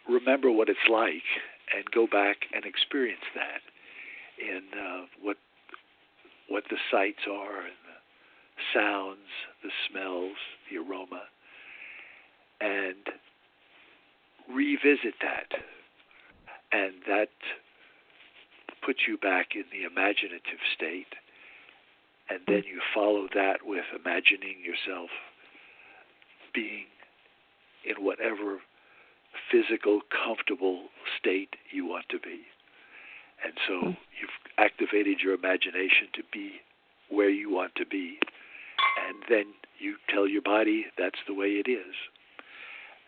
[0.09, 1.27] remember what it's like
[1.75, 3.61] and go back and experience that
[4.39, 5.37] in uh, what
[6.49, 9.29] what the sights are and the sounds,
[9.65, 10.37] the smells,
[10.71, 11.23] the aroma,
[12.61, 13.11] and
[14.55, 15.59] revisit that.
[16.73, 17.31] And that
[18.85, 21.15] puts you back in the imaginative state.
[22.29, 25.11] And then you follow that with imagining yourself
[26.53, 26.87] being
[27.85, 28.59] in whatever
[29.51, 30.89] physical, comfortable
[31.19, 32.43] state you want to be.
[33.45, 33.95] And so hmm.
[34.19, 36.61] you've activated your imagination to be
[37.11, 38.19] where you want to be.
[39.09, 41.95] And then you tell your body that's the way it is.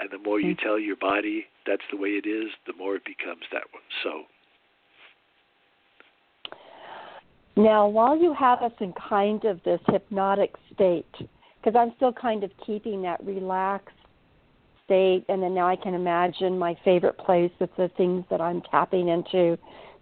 [0.01, 0.65] And the more you hmm.
[0.65, 3.83] tell your body that's the way it is, the more it becomes that one.
[4.03, 4.23] so.
[7.61, 12.45] Now, while you have us in kind of this hypnotic state, because I'm still kind
[12.45, 13.97] of keeping that relaxed
[14.85, 18.63] state, and then now I can imagine my favorite place with the things that I'm
[18.71, 19.59] tapping into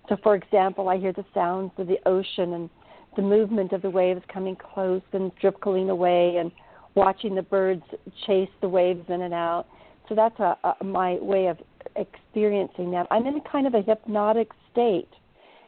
[0.08, 2.70] so, for example, I hear the sounds of the ocean and
[3.16, 6.52] the movement of the waves coming close and trickling away, and
[6.94, 7.82] watching the birds
[8.26, 9.66] chase the waves in and out.
[10.08, 11.58] So that's a, a, my way of
[11.96, 13.06] experiencing that.
[13.10, 15.08] I'm in kind of a hypnotic state.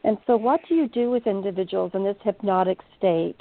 [0.03, 3.35] And so, what do you do with individuals in this hypnotic state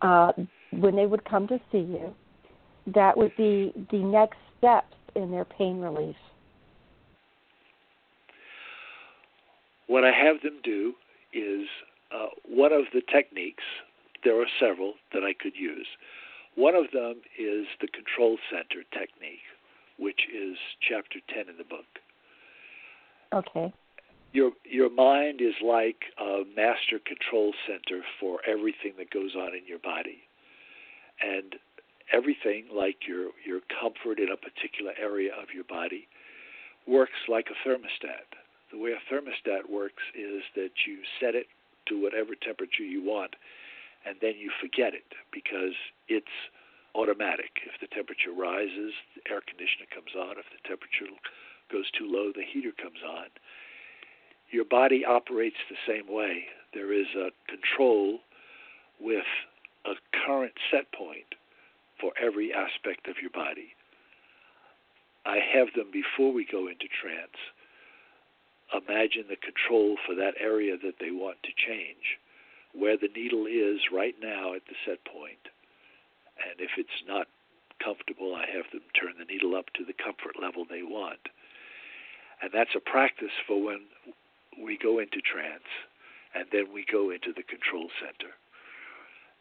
[0.00, 0.32] uh,
[0.70, 2.14] when they would come to see you?
[2.86, 6.16] That would be the next steps in their pain relief.
[9.88, 10.94] What I have them do
[11.34, 11.66] is
[12.14, 13.64] uh, one of the techniques,
[14.24, 15.86] there are several that I could use.
[16.54, 19.44] One of them is the control center technique,
[20.00, 21.86] which is chapter 10 in the book.
[23.32, 23.72] Okay.
[24.32, 29.66] Your your mind is like a master control center for everything that goes on in
[29.66, 30.22] your body.
[31.20, 31.56] And
[32.12, 36.08] everything like your your comfort in a particular area of your body
[36.86, 38.26] works like a thermostat
[38.72, 41.46] the way a thermostat works is that you set it
[41.86, 43.34] to whatever temperature you want
[44.06, 45.74] and then you forget it because
[46.08, 46.34] it's
[46.94, 47.62] automatic.
[47.66, 50.38] If the temperature rises, the air conditioner comes on.
[50.38, 51.10] If the temperature
[51.70, 53.28] goes too low, the heater comes on.
[54.50, 56.46] Your body operates the same way.
[56.74, 58.20] There is a control
[59.00, 59.26] with
[59.86, 59.94] a
[60.26, 61.38] current set point
[62.00, 63.74] for every aspect of your body.
[65.24, 67.38] I have them before we go into trance
[68.72, 72.18] imagine the control for that area that they want to change,
[72.72, 75.50] where the needle is right now at the set point.
[76.46, 77.26] And if it's not
[77.82, 81.20] comfortable, I have them turn the needle up to the comfort level they want.
[82.42, 83.80] And that's a practice for when
[84.62, 85.68] we go into trance
[86.34, 88.32] and then we go into the control center.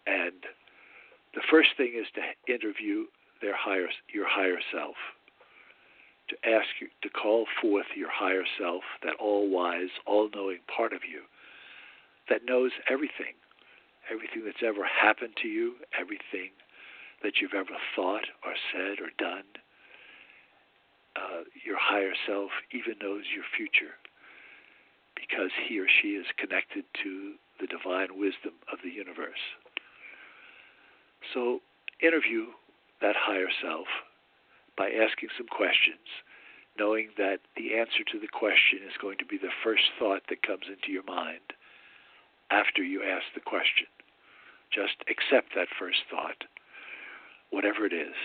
[0.07, 0.43] And
[1.33, 3.05] the first thing is to interview
[3.41, 4.95] their higher your higher self
[6.29, 10.93] to ask you to call forth your higher self, that all wise, all knowing part
[10.93, 11.21] of you
[12.29, 13.33] that knows everything,
[14.13, 16.53] everything that's ever happened to you, everything
[17.23, 19.43] that you've ever thought or said or done.
[21.15, 23.97] Uh, your higher self even knows your future
[25.15, 29.43] because he or she is connected to the divine wisdom of the universe.
[31.33, 31.59] So
[32.01, 32.47] interview
[33.01, 33.87] that higher self
[34.77, 36.07] by asking some questions,
[36.77, 40.43] knowing that the answer to the question is going to be the first thought that
[40.43, 41.43] comes into your mind
[42.49, 43.87] after you ask the question.
[44.71, 46.47] Just accept that first thought,
[47.51, 48.15] whatever it is.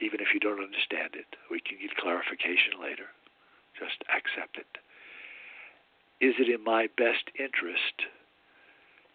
[0.00, 3.06] Even if you don't understand it, we can get clarification later.
[3.78, 4.78] Just accept it.
[6.20, 8.06] Is it in my best interest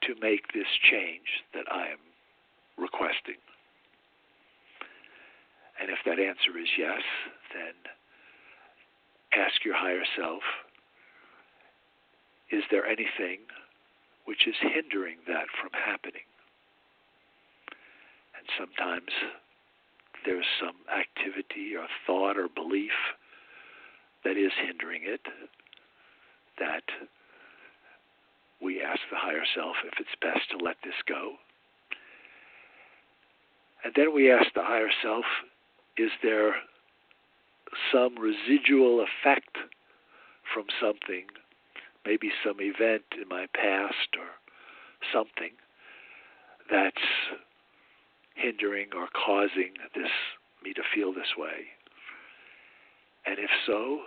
[0.04, 2.04] to make this change that I am
[2.78, 3.40] requesting?
[5.80, 7.04] And if that answer is yes,
[7.54, 7.76] then
[9.34, 10.42] ask your higher self
[12.50, 13.40] is there anything
[14.26, 16.24] which is hindering that from happening?
[18.58, 19.10] Sometimes
[20.26, 22.92] there's some activity or thought or belief
[24.24, 25.22] that is hindering it
[26.60, 26.84] that
[28.62, 31.34] we ask the higher self if it's best to let this go.
[33.84, 35.26] And then we ask the higher self
[35.98, 36.56] is there
[37.92, 39.58] some residual effect
[40.54, 41.26] from something,
[42.06, 44.28] maybe some event in my past or
[45.14, 45.52] something
[46.70, 46.96] that's
[48.38, 50.12] hindering or causing this
[50.64, 51.68] me to feel this way?
[53.26, 54.00] And if so,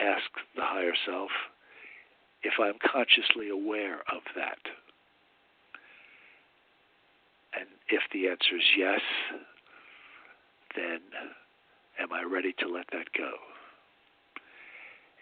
[0.00, 1.30] ask the higher self
[2.42, 4.58] if I'm consciously aware of that.
[7.58, 9.00] And if the answer is yes,
[10.76, 11.00] then
[11.98, 13.32] am I ready to let that go?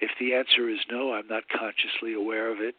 [0.01, 2.77] If the answer is no, I'm not consciously aware of it,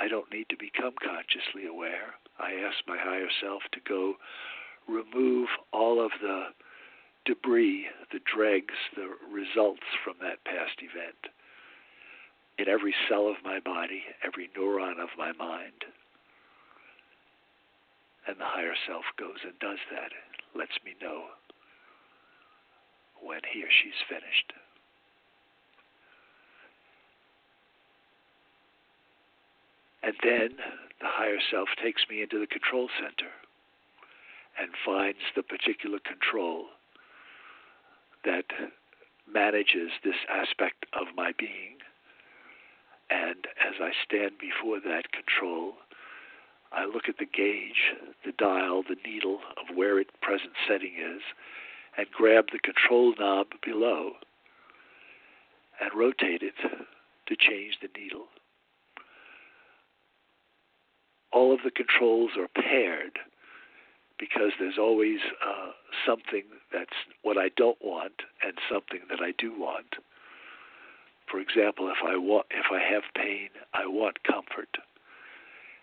[0.00, 2.14] I don't need to become consciously aware.
[2.38, 4.14] I ask my higher self to go
[4.88, 6.46] remove all of the
[7.24, 11.28] debris, the dregs, the results from that past event
[12.58, 15.84] in every cell of my body, every neuron of my mind.
[18.26, 20.10] And the higher self goes and does that,
[20.54, 21.24] lets me know
[23.22, 24.52] when he or she's finished.
[30.02, 30.50] And then
[31.00, 33.30] the higher self takes me into the control center
[34.60, 36.66] and finds the particular control
[38.24, 38.46] that
[39.32, 41.78] manages this aspect of my being.
[43.10, 45.74] And as I stand before that control,
[46.72, 47.94] I look at the gauge,
[48.24, 51.22] the dial, the needle of where its present setting is,
[51.96, 54.12] and grab the control knob below
[55.80, 56.54] and rotate it
[57.26, 58.26] to change the needle.
[61.32, 63.18] All of the controls are paired
[64.18, 65.70] because there's always uh,
[66.06, 69.96] something that's what I don't want and something that I do want.
[71.30, 74.78] For example, if I want, if I have pain, I want comfort,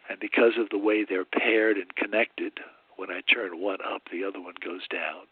[0.10, 2.54] and because of the way they're paired and connected,
[2.98, 5.26] when I turn one up, the other one goes down.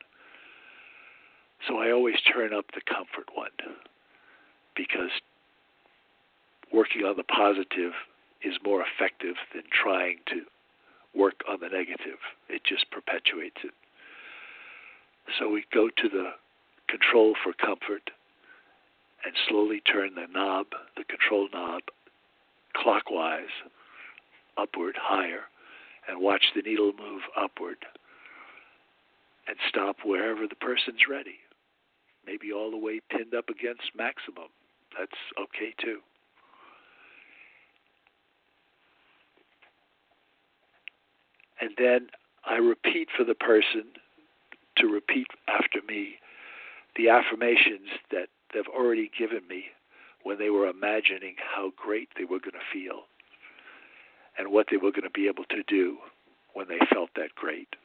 [1.67, 3.51] So I always turn up the comfort one
[4.75, 5.11] because
[6.71, 7.93] working on the positive
[8.43, 10.41] is more effective than trying to
[11.15, 12.19] work on the negative.
[12.49, 13.73] It just perpetuates it.
[15.39, 16.31] So we go to the
[16.89, 18.09] control for comfort
[19.25, 20.67] and slowly turn the knob,
[20.97, 21.83] the control knob,
[22.75, 23.53] clockwise,
[24.57, 25.43] upward, higher,
[26.07, 27.77] and watch the needle move upward
[29.47, 31.39] and stop wherever the person's ready
[32.25, 34.49] maybe all the way pinned up against maximum.
[34.97, 35.99] That's okay too.
[41.63, 42.07] And then
[42.43, 43.85] I repeat for the person
[44.75, 46.15] to repeat after me
[46.97, 49.67] the affirmations that they've already given me
[50.23, 53.03] when they were imagining how great they were going to feel
[54.37, 55.99] and what they were going to be able to do
[56.53, 57.77] when they felt that great,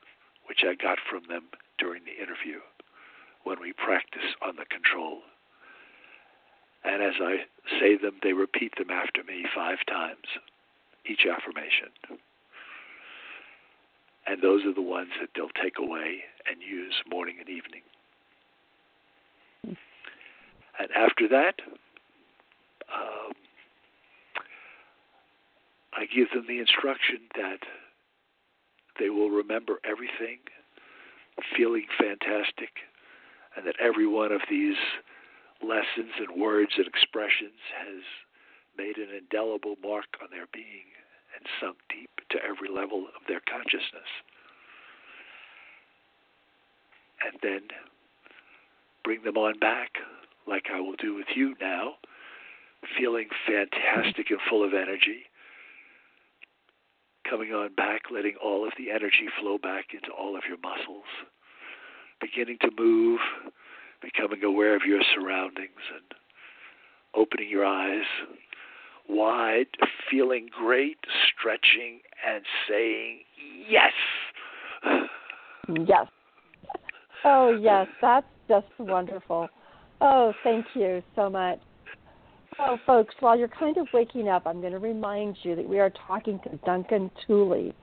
[0.49, 1.45] which I got from them
[1.79, 2.59] during the interview
[3.45, 5.20] when we practice on the control.
[6.83, 7.47] And as I
[7.79, 10.26] say them, they repeat them after me five times,
[11.07, 11.95] each affirmation.
[14.29, 16.20] And those are the ones that they'll take away
[16.51, 17.81] and use morning and evening.
[20.79, 21.55] And after that,
[22.95, 23.33] um,
[25.97, 27.61] I give them the instruction that
[28.99, 30.39] they will remember everything,
[31.57, 32.70] feeling fantastic,
[33.57, 34.76] and that every one of these
[35.62, 38.03] lessons and words and expressions has
[38.76, 40.87] made an indelible mark on their being
[41.39, 44.11] and sunk deep to every level of their consciousness.
[47.24, 47.62] And then
[49.05, 49.91] bring them on back,
[50.47, 51.95] like I will do with you now,
[52.99, 55.30] feeling fantastic and full of energy.
[57.28, 61.05] Coming on back, letting all of the energy flow back into all of your muscles.
[62.20, 63.20] Beginning to move,
[64.03, 66.14] becoming aware of your surroundings and
[67.14, 68.07] opening your eyes
[69.09, 69.66] wide,
[70.11, 70.98] feeling great,
[71.32, 73.20] stretching, and saying
[73.68, 73.92] yes.
[75.86, 76.06] Yes.
[77.24, 79.48] Oh, yes, that's just wonderful.
[80.00, 81.59] Oh, thank you so much.
[82.56, 85.78] So, folks, while you're kind of waking up, I'm going to remind you that we
[85.78, 87.74] are talking to Duncan Tooley,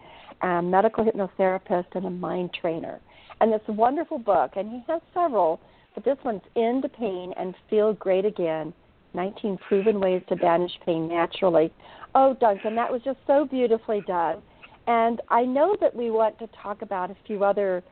[0.42, 3.00] a medical hypnotherapist and a mind trainer.
[3.42, 5.60] And it's a wonderful book, and he has several,
[5.94, 8.74] but this one's End the Pain and Feel Great Again
[9.16, 11.72] 19 Proven Ways to Banish Pain Naturally.
[12.14, 14.42] Oh, Duncan, that was just so beautifully done.
[14.88, 17.84] And I know that we want to talk about a few other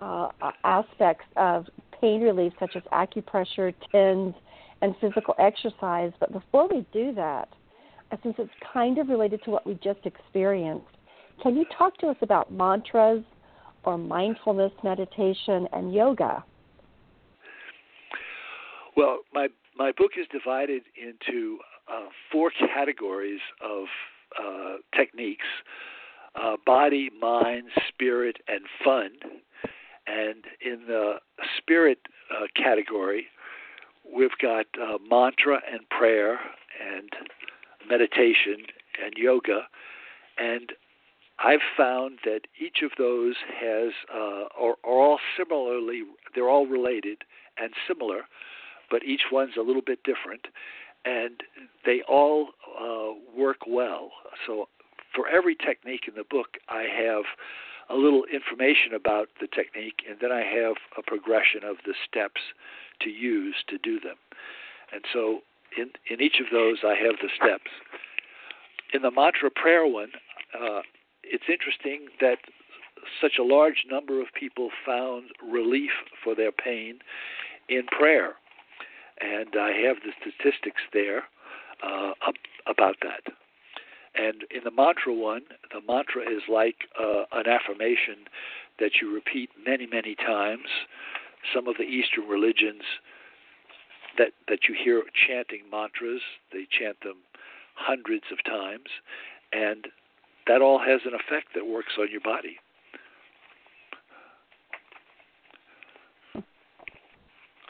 [0.00, 0.28] uh,
[0.64, 1.66] aspects of
[2.00, 4.34] pain relief, such as acupressure, TENS,
[4.82, 6.12] and physical exercise.
[6.20, 7.48] But before we do that,
[8.10, 10.86] uh, since it's kind of related to what we just experienced,
[11.42, 13.24] can you talk to us about mantras
[13.84, 16.44] or mindfulness meditation and yoga?
[18.96, 21.58] Well, my my book is divided into
[21.92, 23.86] uh, four categories of
[24.38, 25.46] uh, techniques
[26.34, 29.10] uh, body, mind, spirit, and fun.
[30.06, 31.14] And in the
[31.58, 31.98] spirit
[32.30, 33.26] uh, category,
[34.14, 36.40] we've got uh, mantra and prayer
[36.80, 37.10] and
[37.88, 38.66] meditation
[39.04, 39.62] and yoga.
[40.38, 40.72] And
[41.38, 46.02] I've found that each of those has, uh, are, are all similarly,
[46.34, 47.18] they're all related
[47.58, 48.22] and similar,
[48.92, 50.46] but each one's a little bit different.
[51.04, 51.42] And
[51.84, 54.10] they all uh, work well.
[54.46, 54.68] So
[55.14, 57.24] for every technique in the book, I have
[57.90, 62.40] a little information about the technique, and then I have a progression of the steps
[63.00, 64.16] to use to do them.
[64.92, 65.40] And so
[65.76, 67.70] in, in each of those, I have the steps.
[68.94, 70.12] In the mantra prayer one,
[70.54, 70.82] uh,
[71.24, 72.38] it's interesting that
[73.20, 75.90] such a large number of people found relief
[76.22, 76.98] for their pain
[77.68, 78.34] in prayer.
[79.22, 81.24] And I have the statistics there
[81.82, 82.12] uh,
[82.66, 83.32] about that.
[84.14, 85.42] And in the mantra one,
[85.72, 88.26] the mantra is like uh, an affirmation
[88.78, 90.66] that you repeat many, many times.
[91.54, 92.82] Some of the Eastern religions
[94.18, 96.20] that that you hear chanting mantras,
[96.52, 97.16] they chant them
[97.74, 98.90] hundreds of times,
[99.52, 99.86] and
[100.46, 102.58] that all has an effect that works on your body.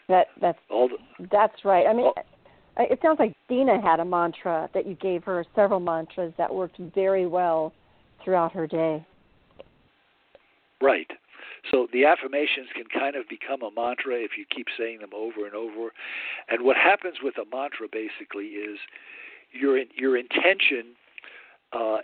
[0.08, 1.86] That that's all the, that's right.
[1.86, 2.14] I mean, all,
[2.78, 6.78] it sounds like Dina had a mantra that you gave her several mantras that worked
[6.94, 7.72] very well
[8.24, 9.04] throughout her day.
[10.80, 11.10] Right.
[11.70, 15.46] So the affirmations can kind of become a mantra if you keep saying them over
[15.46, 15.92] and over.
[16.48, 18.78] And what happens with a mantra basically is
[19.52, 20.94] your your intention
[21.72, 21.98] uh,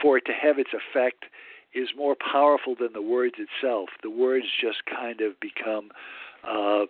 [0.00, 1.24] for it to have its effect
[1.74, 3.90] is more powerful than the words itself.
[4.02, 5.90] The words just kind of become
[6.46, 6.84] uh,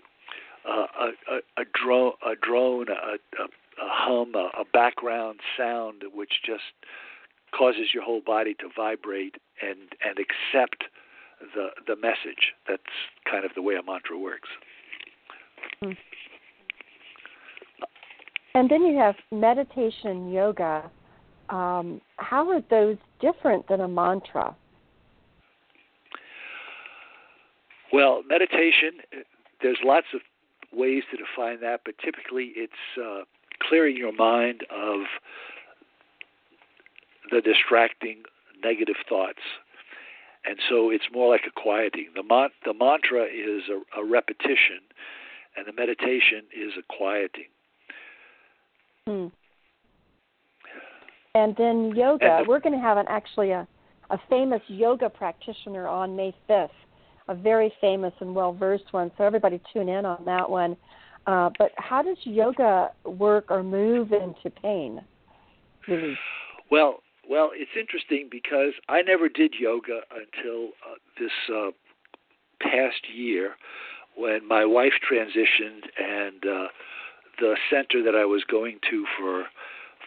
[0.66, 6.42] a, a, a drone, a drone, a, a, a hum, a, a background sound, which
[6.44, 6.62] just
[7.56, 10.84] causes your whole body to vibrate and and accept
[11.54, 12.52] the the message.
[12.68, 12.82] That's
[13.30, 14.48] kind of the way a mantra works.
[15.80, 15.92] Hmm.
[18.54, 20.90] And then you have meditation, yoga.
[21.48, 24.54] Um, how are those different than a mantra?
[27.92, 29.00] Well, meditation.
[29.62, 30.20] There's lots of
[30.72, 33.22] ways to define that, but typically it's uh,
[33.68, 35.00] clearing your mind of
[37.30, 38.22] the distracting
[38.62, 39.40] negative thoughts.
[40.44, 42.08] And so it's more like a quieting.
[42.14, 44.80] The, mon- the mantra is a, a repetition,
[45.56, 47.50] and the meditation is a quieting.
[49.06, 49.26] Hmm.
[51.34, 52.24] And then yoga.
[52.24, 53.66] And the, We're going to have an actually a,
[54.10, 56.70] a famous yoga practitioner on May 5th
[57.28, 59.10] a very famous and well versed one.
[59.18, 60.76] So everybody tune in on that one.
[61.26, 65.02] Uh, but how does yoga work or move into pain?
[66.70, 71.70] Well, well, it's interesting because I never did yoga until uh, this uh,
[72.60, 73.56] past year
[74.16, 76.68] when my wife transitioned and uh,
[77.38, 79.44] the center that I was going to for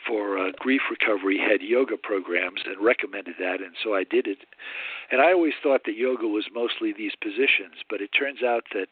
[0.07, 4.39] for uh, grief recovery had yoga programs and recommended that, and so I did it.
[5.11, 8.87] And I always thought that yoga was mostly these positions, but it turns out that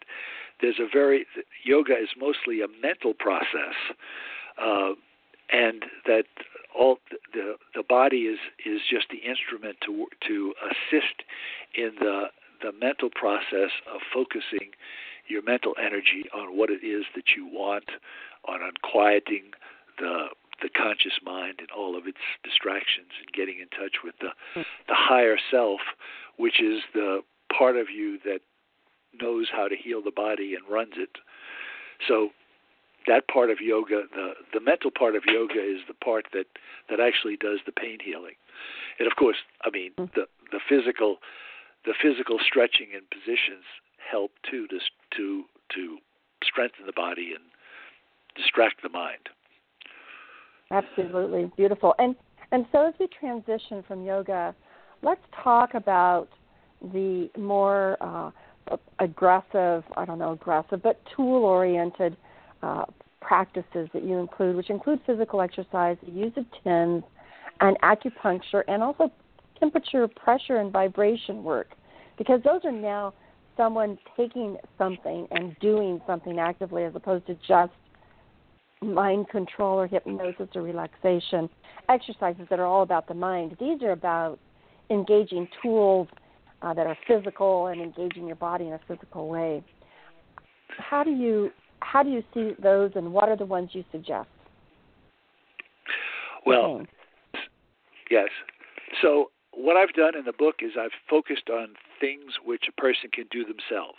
[0.61, 1.25] there's a very
[1.63, 3.75] yoga is mostly a mental process,
[4.61, 4.91] uh,
[5.51, 6.25] and that
[6.77, 6.97] all
[7.33, 11.23] the the body is is just the instrument to to assist
[11.75, 12.25] in the
[12.61, 14.71] the mental process of focusing
[15.27, 17.85] your mental energy on what it is that you want,
[18.47, 19.51] on unquieting
[19.99, 20.27] the
[20.61, 24.31] the conscious mind and all of its distractions and getting in touch with the
[24.87, 25.79] the higher self,
[26.37, 27.21] which is the
[27.55, 28.39] part of you that
[29.19, 31.09] knows how to heal the body and runs it.
[32.07, 32.29] So
[33.07, 36.45] that part of yoga, the the mental part of yoga is the part that
[36.89, 38.35] that actually does the pain healing.
[38.99, 40.13] And of course, I mean mm.
[40.13, 41.17] the the physical
[41.85, 43.65] the physical stretching and positions
[43.99, 44.79] help too to
[45.17, 45.43] to
[45.75, 45.97] to
[46.43, 47.43] strengthen the body and
[48.35, 49.29] distract the mind.
[50.71, 51.95] Absolutely beautiful.
[51.99, 52.15] And
[52.51, 54.55] and so as we transition from yoga,
[55.01, 56.27] let's talk about
[56.93, 58.31] the more uh,
[58.99, 62.17] aggressive, I don't know, aggressive, but tool oriented
[62.63, 62.85] uh,
[63.21, 67.03] practices that you include, which include physical exercise, the use of TENS,
[67.61, 69.11] and acupuncture, and also
[69.59, 71.67] temperature, pressure, and vibration work,
[72.17, 73.13] because those are now
[73.57, 77.73] someone taking something and doing something actively as opposed to just
[78.81, 81.49] mind control or hypnosis or relaxation
[81.89, 83.57] exercises that are all about the mind.
[83.59, 84.39] These are about
[84.89, 86.07] engaging tools
[86.61, 89.63] uh, that are physical and engaging your body in a physical way.
[90.77, 91.51] How do you
[91.81, 94.27] how do you see those, and what are the ones you suggest?
[96.45, 96.81] Well,
[98.11, 98.27] yes.
[99.01, 101.69] So what I've done in the book is I've focused on
[101.99, 103.97] things which a person can do themselves.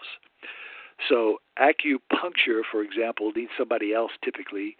[1.09, 4.77] So acupuncture, for example, needs somebody else typically.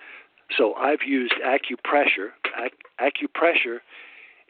[0.57, 2.31] So I've used acupressure.
[2.59, 3.79] Ac- acupressure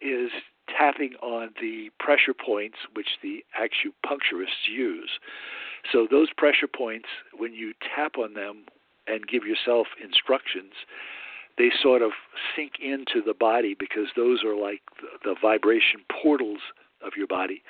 [0.01, 0.31] is
[0.77, 5.11] tapping on the pressure points which the acupuncturists use.
[5.93, 8.65] So those pressure points, when you tap on them
[9.07, 10.73] and give yourself instructions,
[11.59, 12.13] they sort of
[12.57, 16.61] sink into the body because those are like the, the vibration portals
[17.05, 17.63] of your body.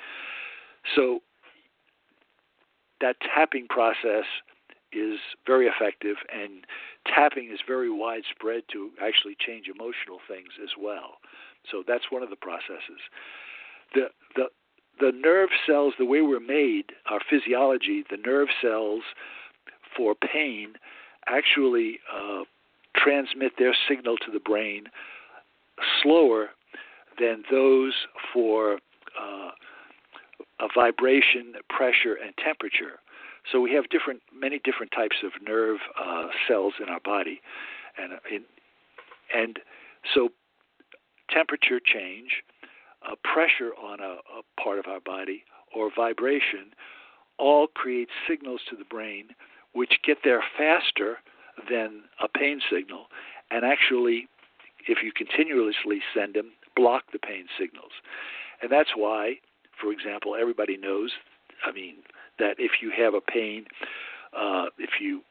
[0.95, 1.21] So
[3.01, 4.25] that tapping process
[4.93, 6.65] is very effective, and
[7.05, 11.17] tapping is very widespread to actually change emotional things as well.
[11.69, 13.01] So that's one of the processes.
[13.93, 14.45] The the
[14.99, 19.03] the nerve cells, the way we're made, our physiology, the nerve cells
[19.95, 20.73] for pain
[21.27, 22.43] actually uh,
[22.95, 24.85] transmit their signal to the brain
[26.01, 26.49] slower
[27.19, 27.93] than those
[28.33, 28.79] for
[30.61, 32.99] a vibration, pressure, and temperature.
[33.51, 37.41] So we have different, many different types of nerve uh, cells in our body,
[37.97, 38.43] and in,
[39.35, 39.59] and
[40.13, 40.29] so
[41.29, 42.43] temperature change,
[43.09, 45.43] uh, pressure on a, a part of our body,
[45.75, 46.71] or vibration,
[47.39, 49.29] all create signals to the brain
[49.73, 51.17] which get there faster
[51.69, 53.05] than a pain signal,
[53.49, 54.27] and actually,
[54.87, 57.91] if you continuously send them, block the pain signals.
[58.61, 59.35] And that's why,
[59.81, 61.11] for example, everybody knows,
[61.65, 61.95] I mean,
[62.39, 63.65] that if you have a pain,
[64.37, 65.21] uh, if you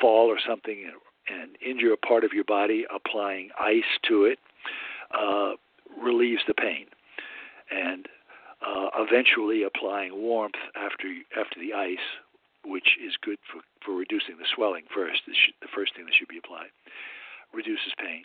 [0.00, 0.90] fall or something
[1.28, 4.38] and injure a part of your body, applying ice to it
[5.16, 5.52] uh,
[6.02, 6.86] relieves the pain,
[7.70, 8.06] and
[8.66, 12.06] uh, eventually applying warmth after after the ice,
[12.64, 15.20] which is good for, for reducing the swelling first.
[15.26, 16.70] The first thing that should be applied
[17.54, 18.24] reduces pain,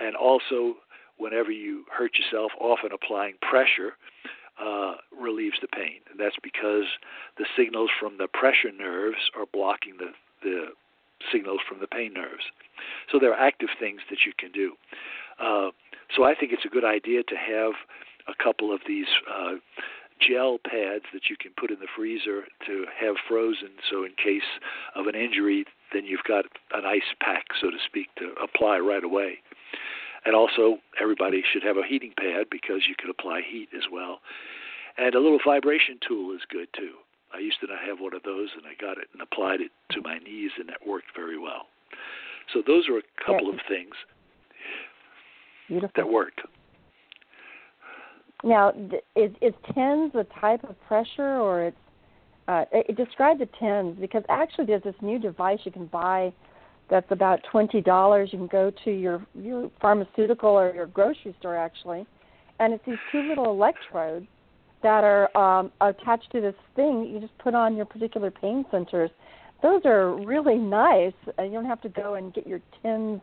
[0.00, 0.76] and also
[1.18, 3.94] whenever you hurt yourself, often applying pressure
[4.60, 6.00] uh, relieves the pain.
[6.10, 6.84] And that's because
[7.38, 10.66] the signals from the pressure nerves are blocking the the
[11.32, 12.44] signals from the pain nerves.
[13.10, 14.72] So there are active things that you can do.
[15.40, 15.70] Uh,
[16.14, 17.72] so I think it's a good idea to have
[18.28, 19.54] a couple of these uh,
[20.20, 23.70] gel pads that you can put in the freezer to have frozen.
[23.90, 24.48] So in case
[24.94, 29.04] of an injury, then you've got an ice pack, so to speak, to apply right
[29.04, 29.38] away.
[30.26, 34.18] And also, everybody should have a heating pad because you can apply heat as well.
[34.98, 36.94] And a little vibration tool is good too.
[37.32, 39.70] I used to not have one of those, and I got it and applied it
[39.92, 41.66] to my knees, and that worked very well.
[42.52, 43.94] So those are a couple of things
[45.68, 45.92] Beautiful.
[45.96, 46.40] that worked.
[48.42, 48.72] Now,
[49.14, 51.76] is, is TENS a type of pressure, or it's
[52.48, 56.32] uh, it, describe the TENS because actually there's this new device you can buy
[56.88, 58.30] that's about twenty dollars.
[58.32, 62.06] You can go to your your pharmaceutical or your grocery store actually,
[62.60, 64.26] and it's these two little electrodes
[64.82, 67.08] that are um, attached to this thing.
[67.12, 69.10] You just put on your particular pain centers.
[69.62, 71.14] Those are really nice.
[71.38, 73.20] Uh, you don't have to go and get your TENS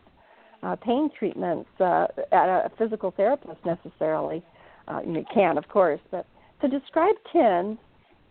[0.63, 4.43] uh, pain treatments uh, at a physical therapist necessarily.
[4.87, 6.25] Uh, you can, of course, but
[6.61, 7.77] to describe TENS,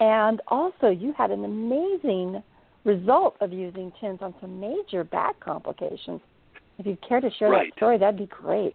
[0.01, 2.43] and also you had an amazing
[2.85, 6.21] result of using TENS on some major back complications.
[6.79, 7.71] If you'd care to share right.
[7.71, 8.75] that story, that'd be great.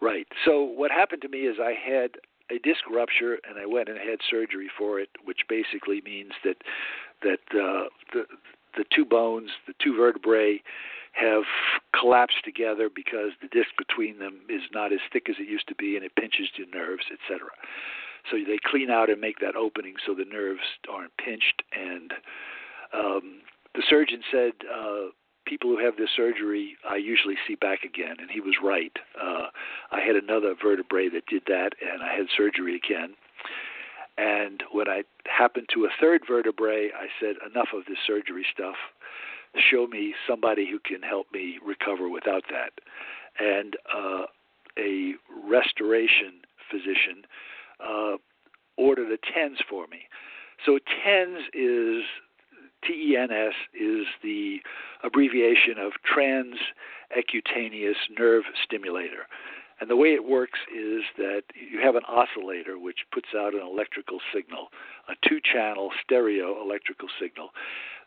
[0.00, 0.26] Right.
[0.44, 2.12] So what happened to me is I had
[2.50, 6.56] a disc rupture and I went and had surgery for it, which basically means that
[7.22, 8.24] that uh, the
[8.76, 10.62] the two bones, the two vertebrae,
[11.12, 11.44] have
[11.98, 15.74] collapsed together because the disc between them is not as thick as it used to
[15.74, 17.48] be, and it pinches your nerves, etc.
[18.30, 21.62] So they clean out and make that opening so the nerves aren't pinched.
[21.72, 22.12] And
[22.94, 23.40] um,
[23.74, 25.10] the surgeon said uh,
[25.46, 28.92] people who have this surgery, I usually see back again, and he was right.
[29.20, 29.46] Uh,
[29.90, 33.14] I had another vertebrae that did that, and I had surgery again.
[34.18, 38.76] And when I happened to a third vertebrae, I said, enough of this surgery stuff.
[39.70, 42.72] Show me somebody who can help me recover without that.
[43.38, 44.24] And uh,
[44.78, 45.14] a
[45.46, 47.24] restoration physician
[47.80, 48.16] uh,
[48.76, 50.02] ordered a TENS for me.
[50.64, 52.02] So TENS is
[52.86, 54.60] TENS is the
[55.02, 59.26] abbreviation of transcutaneous nerve stimulator.
[59.80, 63.62] And the way it works is that you have an oscillator which puts out an
[63.62, 64.68] electrical signal,
[65.08, 67.50] a two channel stereo electrical signal.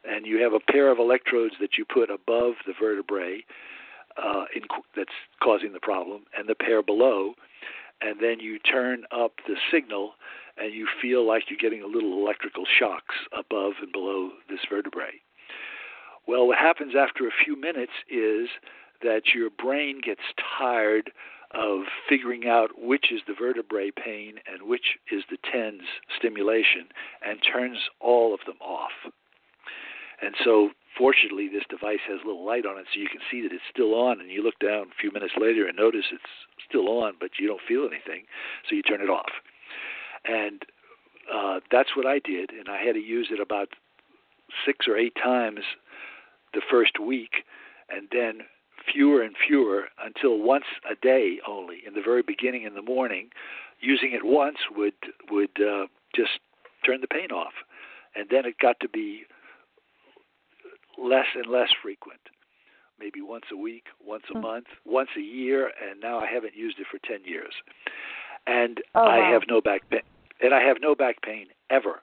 [0.05, 3.43] And you have a pair of electrodes that you put above the vertebrae
[4.15, 4.61] uh, in,
[4.95, 5.09] that's
[5.43, 7.34] causing the problem, and the pair below.
[8.01, 10.13] And then you turn up the signal,
[10.58, 15.22] and you feel like you're getting a little electrical shocks above and below this vertebrae.
[16.28, 18.49] Well, what happens after a few minutes is
[19.03, 20.22] that your brain gets
[20.58, 21.12] tired
[21.51, 25.82] of figuring out which is the vertebrae pain and which is the TENS
[26.18, 26.88] stimulation
[27.26, 28.91] and turns all of them off.
[30.22, 33.41] And so, fortunately, this device has a little light on it so you can see
[33.41, 34.20] that it's still on.
[34.20, 36.24] And you look down a few minutes later and notice it's
[36.68, 38.26] still on, but you don't feel anything,
[38.68, 39.32] so you turn it off.
[40.28, 40.63] And
[41.34, 43.69] uh, that's what I did, and I had to use it about
[44.65, 45.59] six or eight times
[46.53, 47.43] the first week,
[47.89, 48.45] and then
[48.91, 51.78] fewer and fewer until once a day only.
[51.86, 53.30] In the very beginning in the morning,
[53.80, 54.93] using it once would
[55.30, 56.39] would uh, just
[56.86, 57.53] turn the pain off,
[58.15, 59.23] and then it got to be
[61.01, 62.21] less and less frequent.
[62.99, 64.43] Maybe once a week, once a mm-hmm.
[64.43, 67.53] month, once a year, and now I haven't used it for ten years,
[68.47, 70.03] and oh, I have no back pain,
[70.41, 72.01] and I have no back pain ever.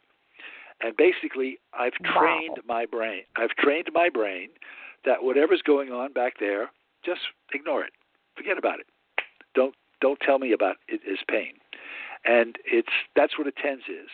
[0.81, 2.67] And basically, I've trained wow.
[2.67, 3.23] my brain.
[3.37, 4.49] I've trained my brain
[5.05, 6.71] that whatever's going on back there,
[7.05, 7.21] just
[7.53, 7.93] ignore it.
[8.37, 8.87] Forget about it.
[9.55, 11.55] Don't don't tell me about it as pain.
[12.25, 14.11] And it's that's what a TENS is.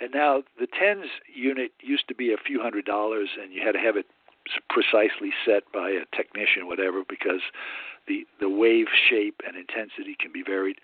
[0.00, 3.72] And now the TENS unit used to be a few hundred dollars, and you had
[3.72, 4.06] to have it
[4.68, 7.40] precisely set by a technician, whatever, because
[8.08, 10.76] the the wave shape and intensity can be varied.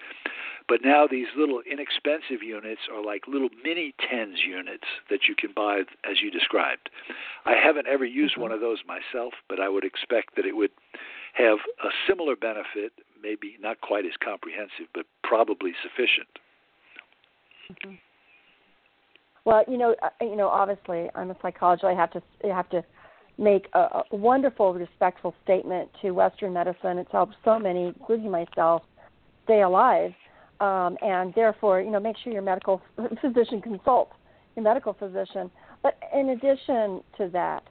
[0.68, 5.50] But now these little inexpensive units are like little mini TENS units that you can
[5.56, 6.90] buy as you described.
[7.46, 8.42] I haven't ever used mm-hmm.
[8.42, 10.70] one of those myself, but I would expect that it would
[11.32, 12.92] have a similar benefit,
[13.22, 16.28] maybe not quite as comprehensive, but probably sufficient.
[17.72, 17.94] Mm-hmm.
[19.44, 21.84] Well, you know, uh, you know, obviously, I'm a psychologist.
[21.84, 22.84] I have to, I have to
[23.38, 26.98] make a, a wonderful, respectful statement to Western medicine.
[26.98, 28.82] It's helped so many, including myself,
[29.44, 30.12] stay alive,
[30.60, 32.82] um, and therefore, you know, make sure your medical
[33.20, 34.12] physician consults
[34.58, 35.50] your medical physician.
[35.82, 37.62] But in addition to that,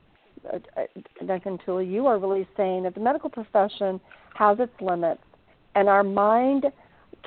[0.52, 4.00] uh, uh, Duncan Tooley, you are really saying that the medical profession
[4.36, 5.22] has its limits,
[5.76, 6.66] and our mind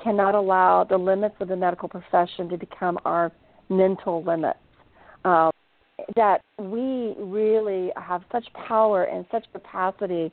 [0.02, 3.30] cannot allow the limits of the medical profession to become our
[3.68, 4.58] mental limits.
[5.24, 5.50] Um,
[6.16, 10.32] that we really have such power and such capacity,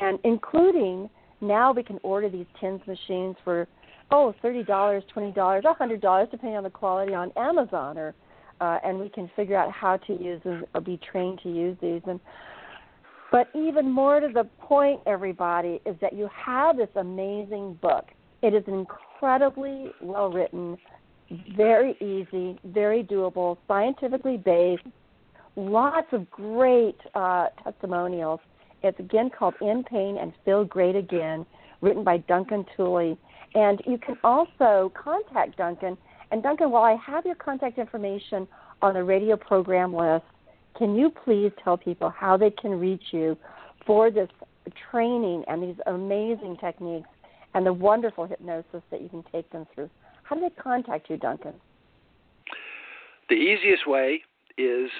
[0.00, 1.08] and including
[1.40, 3.66] now we can order these TENS machines for
[4.10, 8.14] oh thirty dollars, twenty dollars, a hundred dollars, depending on the quality on Amazon, or
[8.60, 11.76] uh, and we can figure out how to use them or be trained to use
[11.80, 12.02] these.
[12.06, 12.20] And
[13.32, 18.06] but even more to the point, everybody, is that you have this amazing book.
[18.42, 20.76] It is incredibly well written,
[21.56, 24.82] very easy, very doable, scientifically based,
[25.56, 28.40] lots of great uh, testimonials.
[28.82, 31.44] It's again called End Pain and Feel Great Again,
[31.80, 33.18] written by Duncan Tooley.
[33.54, 35.98] And you can also contact Duncan.
[36.30, 38.46] And Duncan, while I have your contact information
[38.80, 40.24] on the radio program list,
[40.78, 43.36] can you please tell people how they can reach you
[43.84, 44.28] for this
[44.90, 47.08] training and these amazing techniques
[47.54, 49.90] and the wonderful hypnosis that you can take them through?
[50.22, 51.54] How do they contact you, Duncan?
[53.28, 54.22] The easiest way
[54.56, 54.90] is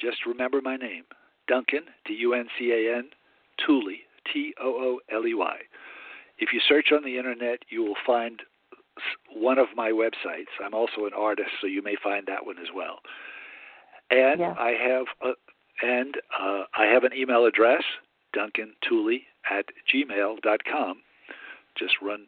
[0.00, 1.04] just remember my name,
[1.48, 3.10] Duncan, D U N C A N,
[3.64, 4.00] Tooley,
[4.32, 5.56] T O O L E Y.
[6.38, 8.42] If you search on the internet, you will find
[9.32, 10.50] one of my websites.
[10.64, 12.98] I'm also an artist, so you may find that one as well.
[14.10, 14.54] And yeah.
[14.58, 15.32] I have a,
[15.82, 17.82] and uh, I have an email address,
[18.32, 21.02] Duncan Tooley at gmail.com.
[21.76, 22.26] Just run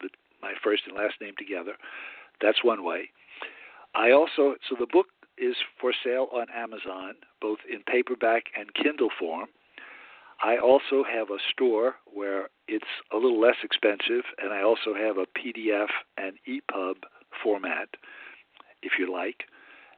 [0.00, 0.08] the,
[0.42, 1.72] my first and last name together.
[2.40, 3.10] That's one way.
[3.94, 5.06] I also so the book
[5.38, 9.48] is for sale on Amazon, both in paperback and Kindle form.
[10.42, 15.16] I also have a store where it's a little less expensive, and I also have
[15.18, 16.96] a PDF and EPUB
[17.42, 17.88] format,
[18.82, 19.44] if you like.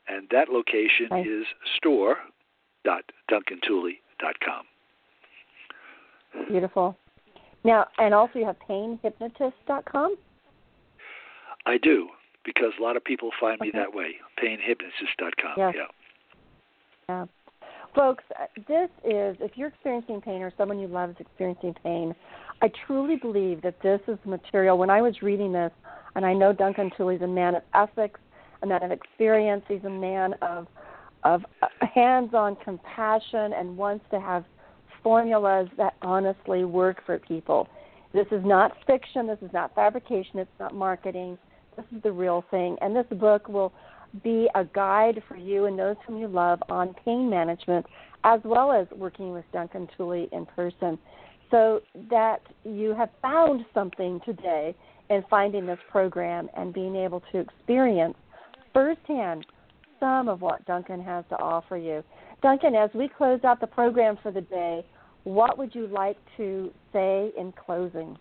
[0.09, 1.27] And that location right.
[1.27, 1.45] is
[1.77, 4.65] store.duncantooley.com.
[6.49, 6.97] Beautiful.
[7.65, 10.17] Now, and also you have painhypnotist.com?
[11.67, 12.09] I do,
[12.47, 14.15] because a lot of people find me that way.
[14.43, 15.55] Painhypnotist.com.
[15.59, 15.75] Yes.
[15.77, 15.87] Yeah.
[17.09, 17.27] Yeah.
[17.95, 22.15] Folks, uh, this is, if you're experiencing pain or someone you love is experiencing pain,
[22.63, 24.79] I truly believe that this is material.
[24.79, 25.73] When I was reading this,
[26.15, 28.21] and I know Duncan Tooley's a man of ethics,
[28.63, 30.67] a man of experience, he's a man of
[31.25, 34.45] of uh, hands-on compassion and wants to have
[35.03, 37.69] formulas that honestly work for people.
[38.13, 41.37] This is not fiction, this is not fabrication, it's not marketing.
[41.77, 42.77] This is the real thing.
[42.81, 43.73] And this book will
[44.25, 47.87] be a guide for you and those whom you love on pain management,
[48.25, 50.99] as well as working with Duncan Tooley in person,
[51.51, 54.75] so that you have found something today
[55.11, 58.17] in finding this program and being able to experience
[58.73, 59.47] firsthand
[60.01, 62.03] some of what Duncan has to offer you.
[62.43, 64.85] Duncan, as we close out the program for the day,
[65.25, 68.17] what would you like to say in closing?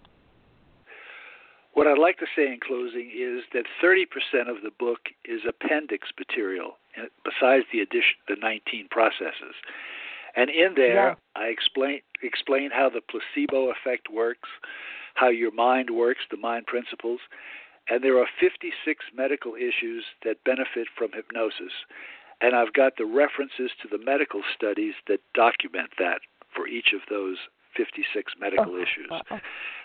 [1.75, 4.07] What I'd like to say in closing is that 30%
[4.49, 9.59] of the book is appendix material, uh, besides the addition, the 19 processes.
[10.37, 11.15] And in there, yeah.
[11.35, 14.49] I explain explain how the placebo effect works,
[15.15, 17.19] how your mind works, the mind principles,
[17.89, 18.71] and there are 56
[19.13, 21.73] medical issues that benefit from hypnosis.
[22.41, 26.19] And I've got the references to the medical studies that document that
[26.55, 27.37] for each of those
[27.75, 29.11] 56 medical oh, issues.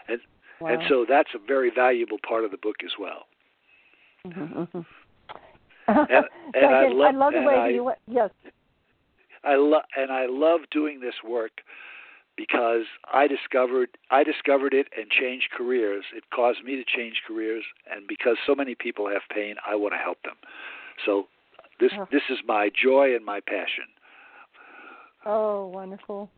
[0.09, 0.21] And
[0.61, 0.69] wow.
[0.69, 3.27] and so that's a very valuable part of the book as well.
[4.27, 4.79] Mm-hmm, mm-hmm.
[5.89, 7.99] and, and I, I, love, I love the way I, you went.
[8.07, 8.31] Yes.
[9.45, 11.63] I love and I love doing this work
[12.37, 16.05] because I discovered I discovered it and changed careers.
[16.15, 19.95] It caused me to change careers, and because so many people have pain, I want
[19.95, 20.37] to help them.
[21.05, 21.27] So
[21.81, 22.07] this oh.
[22.13, 23.85] this is my joy and my passion.
[25.27, 26.31] Oh, wonderful.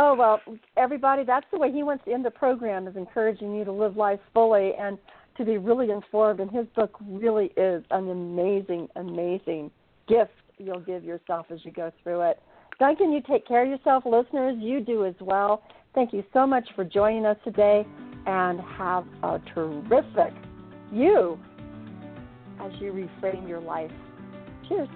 [0.00, 0.40] Oh well,
[0.76, 3.96] everybody, that's the way he wants to end the program is encouraging you to live
[3.96, 4.96] life fully and
[5.36, 6.38] to be really informed.
[6.38, 9.72] And his book really is an amazing, amazing
[10.08, 12.40] gift you'll give yourself as you go through it.
[12.78, 14.04] Duncan, you take care of yourself.
[14.06, 15.64] Listeners, you do as well.
[15.96, 17.84] Thank you so much for joining us today
[18.24, 20.32] and have a terrific
[20.92, 21.36] you
[22.60, 23.90] as you reframe your life.
[24.68, 24.88] Cheers.